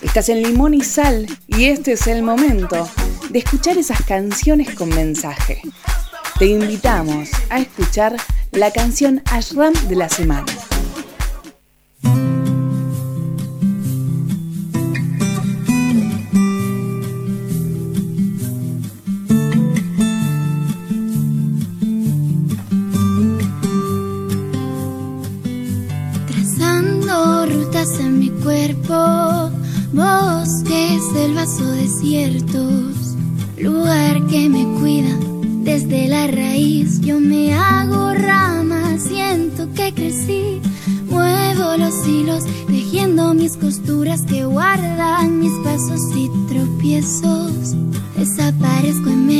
[0.00, 2.90] Estás en Limón y Sal y este es el momento
[3.30, 5.62] de escuchar esas canciones con mensaje.
[6.40, 8.16] Te invitamos a escuchar
[8.50, 10.71] la canción Ashram de la semana.
[31.58, 33.16] Desiertos,
[33.58, 35.14] lugar que me cuida
[35.62, 37.00] desde la raíz.
[37.00, 40.60] Yo me hago rama, siento que crecí,
[41.08, 47.74] muevo los hilos, tejiendo mis costuras que guardan mis pasos y tropiezos.
[48.16, 49.31] Desaparezco en medio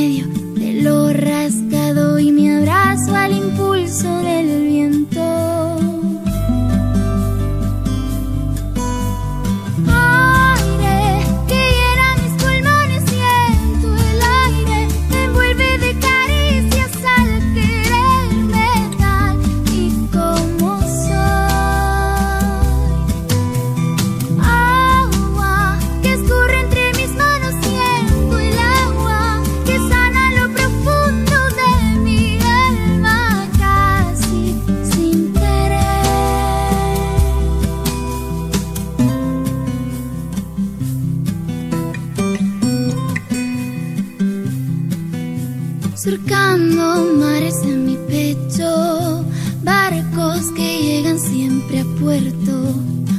[46.02, 49.24] surcando mares en mi pecho,
[49.62, 52.74] barcos que llegan siempre a puerto,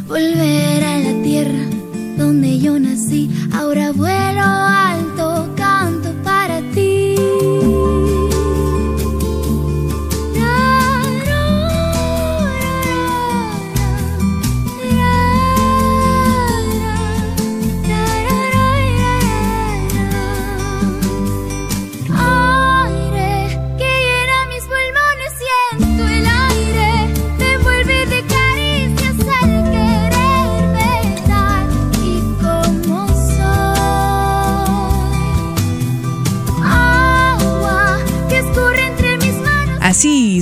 [0.06, 1.66] volver a la tierra
[2.18, 4.73] donde yo nací, ahora vuelo alto,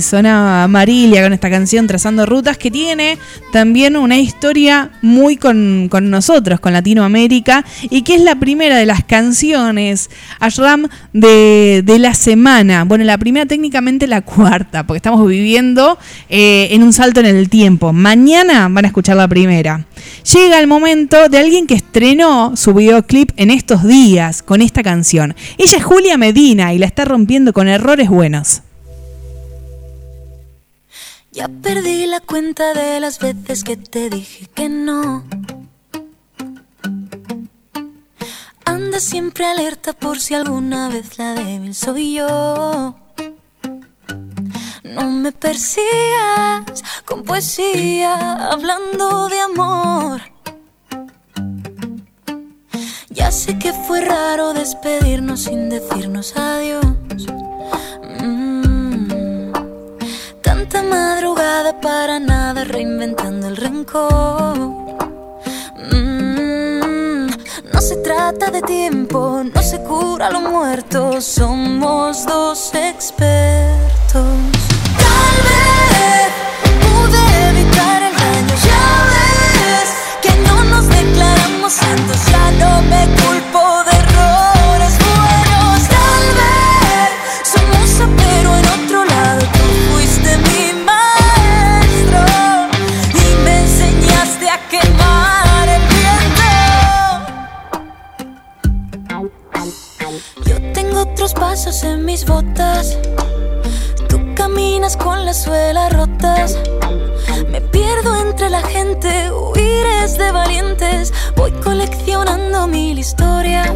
[0.02, 3.18] Sonaba Marilia con esta canción Trazando Rutas que tiene
[3.52, 8.86] también una historia muy con, con nosotros, con Latinoamérica y que es la primera de
[8.86, 10.10] las canciones
[10.40, 12.84] Ashram de, de la semana.
[12.84, 15.98] Bueno, la primera técnicamente la cuarta, porque estamos viviendo
[16.28, 17.92] eh, en un salto en el tiempo.
[17.92, 19.86] Mañana van a escuchar la primera.
[20.32, 25.34] Llega el momento de alguien que estrenó su videoclip en estos días con esta canción.
[25.58, 28.62] Ella es Julia Medina y la está rompiendo con errores buenos.
[31.32, 35.24] Ya perdí la cuenta de las veces que te dije que no.
[38.66, 42.94] Anda siempre alerta por si alguna vez la débil soy yo.
[44.84, 50.20] No me persigas con poesía, hablando de amor.
[53.08, 56.84] Ya sé que fue raro despedirnos sin decirnos adiós.
[60.72, 64.58] Tanta madrugada para nada, reinventando el rencor.
[65.92, 67.26] Mm,
[67.74, 74.24] No se trata de tiempo, no se cura lo muerto, somos dos expertos.
[75.04, 76.30] Tal vez
[76.80, 77.20] pude
[77.50, 79.88] evitar el daño, ya ves
[80.22, 83.21] que no nos declaramos santos, ya no me
[101.52, 102.96] pasos en mis botas.
[104.08, 106.56] Tú caminas con las suelas rotas.
[107.50, 111.12] Me pierdo entre la gente, huir es de valientes.
[111.36, 113.70] Voy coleccionando mil historias.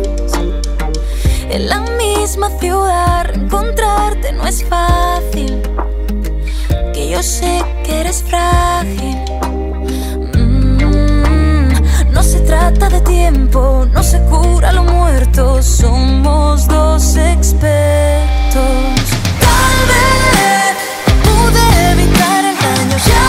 [1.51, 5.61] En la misma ciudad, encontrarte no es fácil.
[6.95, 9.19] Que yo sé que eres frágil.
[12.17, 15.63] No se trata de tiempo, no se cura lo muerto.
[15.63, 18.65] Somos dos expertos.
[19.45, 20.73] Tal vez
[21.27, 23.29] pude evitar el daño, ya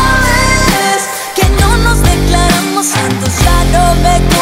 [0.72, 1.04] ves
[1.36, 4.37] que no nos declaramos santos, ya no me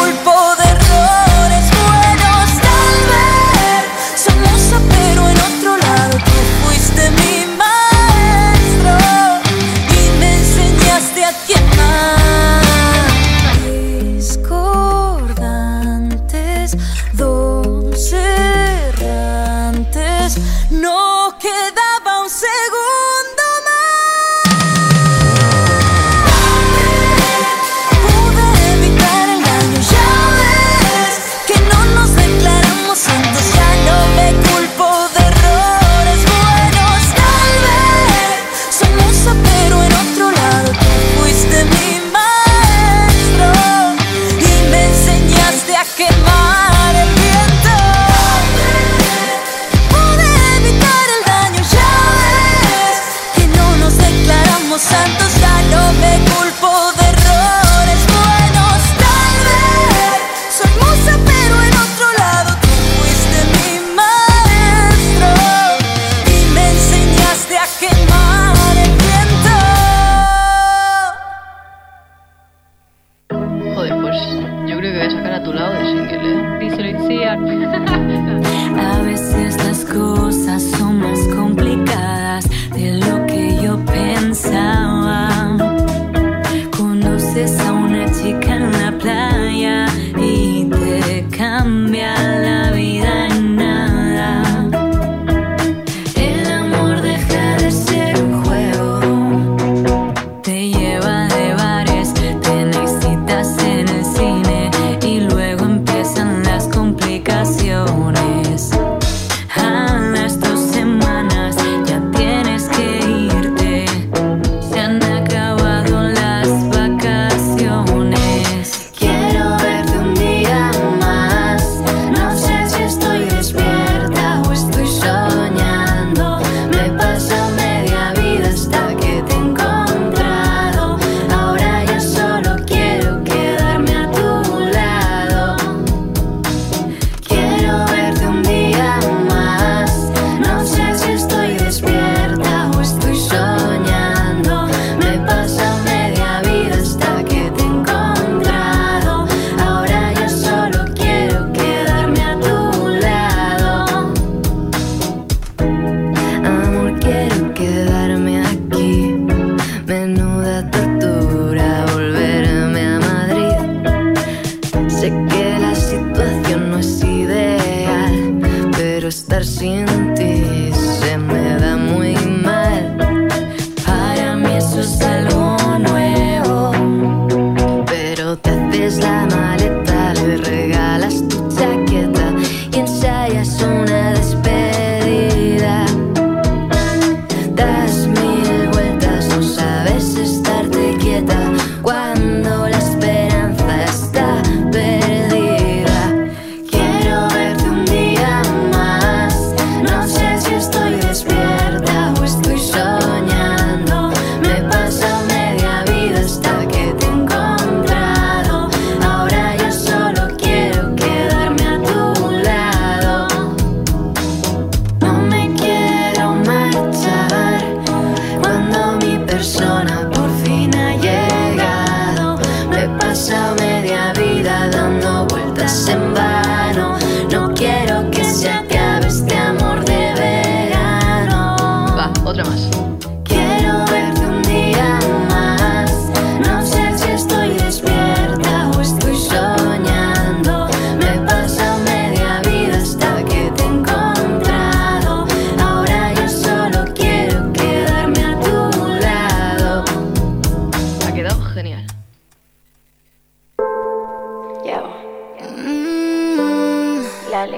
[257.30, 257.56] Lali.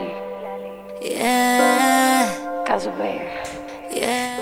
[2.67, 2.91] Casu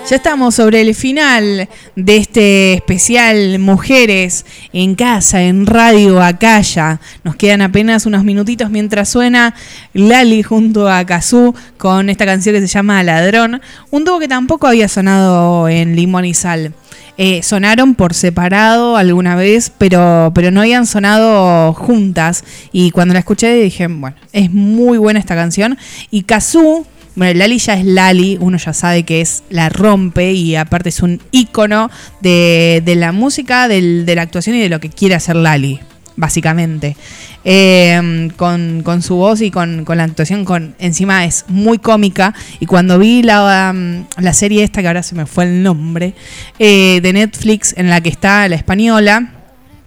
[0.09, 6.99] Ya estamos sobre el final de este especial Mujeres en Casa, en Radio Acaya.
[7.23, 9.55] Nos quedan apenas unos minutitos mientras suena
[9.93, 13.61] Lali junto a Kazú con esta canción que se llama Ladrón.
[13.91, 16.73] Un dúo que tampoco había sonado en Limón y Sal.
[17.17, 22.43] Eh, sonaron por separado alguna vez, pero, pero no habían sonado juntas.
[22.71, 25.77] Y cuando la escuché dije, bueno, es muy buena esta canción.
[26.11, 26.85] Y Kazú,
[27.15, 31.01] bueno, Lali ya es Lali, uno ya sabe que es la rompe y aparte es
[31.01, 31.89] un ícono
[32.21, 35.79] de, de la música, del- de la actuación y de lo que quiere hacer Lali,
[36.17, 36.97] básicamente.
[37.45, 42.33] Eh, con, con su voz y con, con la actuación, con encima es muy cómica.
[42.59, 46.13] Y cuando vi la, um, la serie esta, que ahora se me fue el nombre,
[46.59, 49.31] eh, de Netflix, en la que está la española,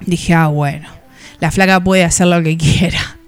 [0.07, 0.89] dije, ah, bueno,
[1.41, 3.19] la flaca puede hacer lo que quiera.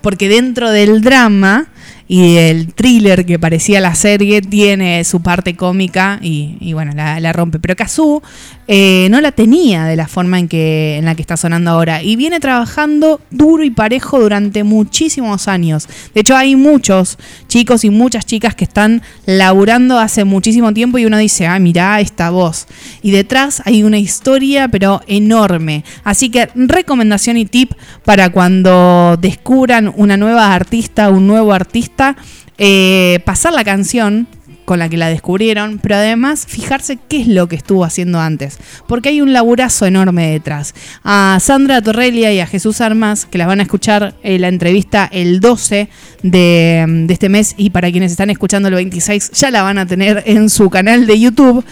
[0.00, 1.66] Porque dentro del drama
[2.08, 7.20] y el thriller que parecía la serie tiene su parte cómica y, y bueno, la,
[7.20, 7.58] la rompe.
[7.58, 8.22] Pero Kazú
[8.68, 12.02] eh, no la tenía de la forma en, que, en la que está sonando ahora.
[12.02, 15.88] Y viene trabajando duro y parejo durante muchísimos años.
[16.14, 17.18] De hecho, hay muchos
[17.48, 22.00] chicos y muchas chicas que están laburando hace muchísimo tiempo y uno dice, ah, mirá
[22.00, 22.66] esta voz.
[23.02, 25.84] Y detrás hay una historia, pero enorme.
[26.04, 27.72] Así que recomendación y tip
[28.04, 32.16] para cuando descubran una nueva artista, un nuevo artista,
[32.58, 34.28] eh, pasar la canción
[34.72, 38.56] con la que la descubrieron, pero además fijarse qué es lo que estuvo haciendo antes,
[38.86, 40.74] porque hay un laburazo enorme detrás.
[41.04, 45.10] A Sandra Torrelia y a Jesús Armas, que las van a escuchar en la entrevista
[45.12, 45.90] el 12
[46.22, 50.22] de, este mes, y para quienes están escuchando el 26, ya la van a tener
[50.24, 51.62] en su canal de YouTube.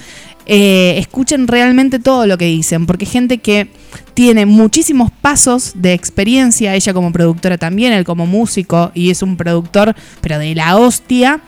[0.44, 3.68] Eh, escuchen realmente todo lo que dicen, porque gente que
[4.12, 9.38] tiene muchísimos pasos de experiencia, ella como productora también, él como músico, y es un
[9.38, 11.40] productor, pero de la hostia,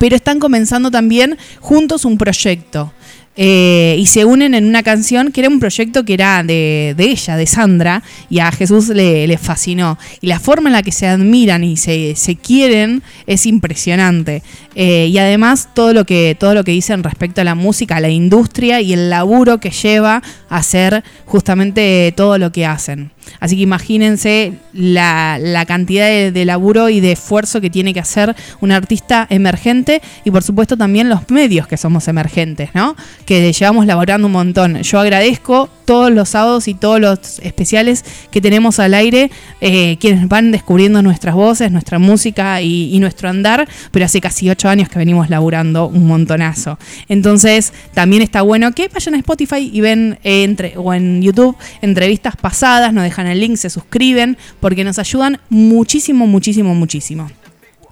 [0.00, 2.90] pero están comenzando también juntos un proyecto.
[3.36, 7.36] Eh, y se unen en una canción que era un proyecto que era de, ella,
[7.36, 9.98] de Sandra, y a Jesús le, le, fascinó.
[10.22, 14.42] Y la forma en la que se admiran y se, se quieren es impresionante.
[14.74, 18.00] Eh, y además todo lo, que, todo lo que dicen respecto a la música, a
[18.00, 23.10] la industria y el laburo que lleva a hacer justamente todo lo que hacen.
[23.38, 28.00] Así que imagínense la, la cantidad de, de, laburo y de esfuerzo que tiene que
[28.00, 32.96] hacer un artista emergente y por supuesto también los medios que somos emergentes, ¿no?
[33.24, 34.82] Que llevamos laborando un montón.
[34.82, 39.28] Yo agradezco todos los sábados y todos los especiales que tenemos al aire,
[39.60, 44.68] eh, quienes van descubriendo nuestras voces, nuestra música y, nuestro andar, pero hace casi ocho
[44.68, 46.78] años que venimos laburando un montonazo.
[47.08, 51.56] Entonces también está bueno que vayan a Spotify y ven eh, entre, o en YouTube
[51.82, 57.28] entrevistas pasadas, nos dejan el link, se suscriben, porque nos ayudan muchísimo, muchísimo, muchísimo.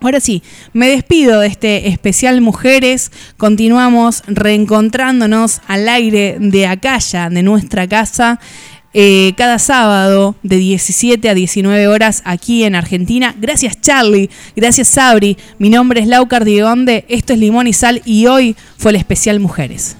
[0.01, 0.43] Ahora sí,
[0.73, 3.11] me despido de este especial Mujeres.
[3.37, 8.39] Continuamos reencontrándonos al aire de Acaya, de nuestra casa,
[8.95, 13.35] eh, cada sábado de 17 a 19 horas aquí en Argentina.
[13.39, 15.37] Gracias Charlie, gracias Sabri.
[15.59, 19.41] Mi nombre es Lau Cardigonde, esto es Limón y Sal y hoy fue el especial
[19.41, 19.97] Mujeres.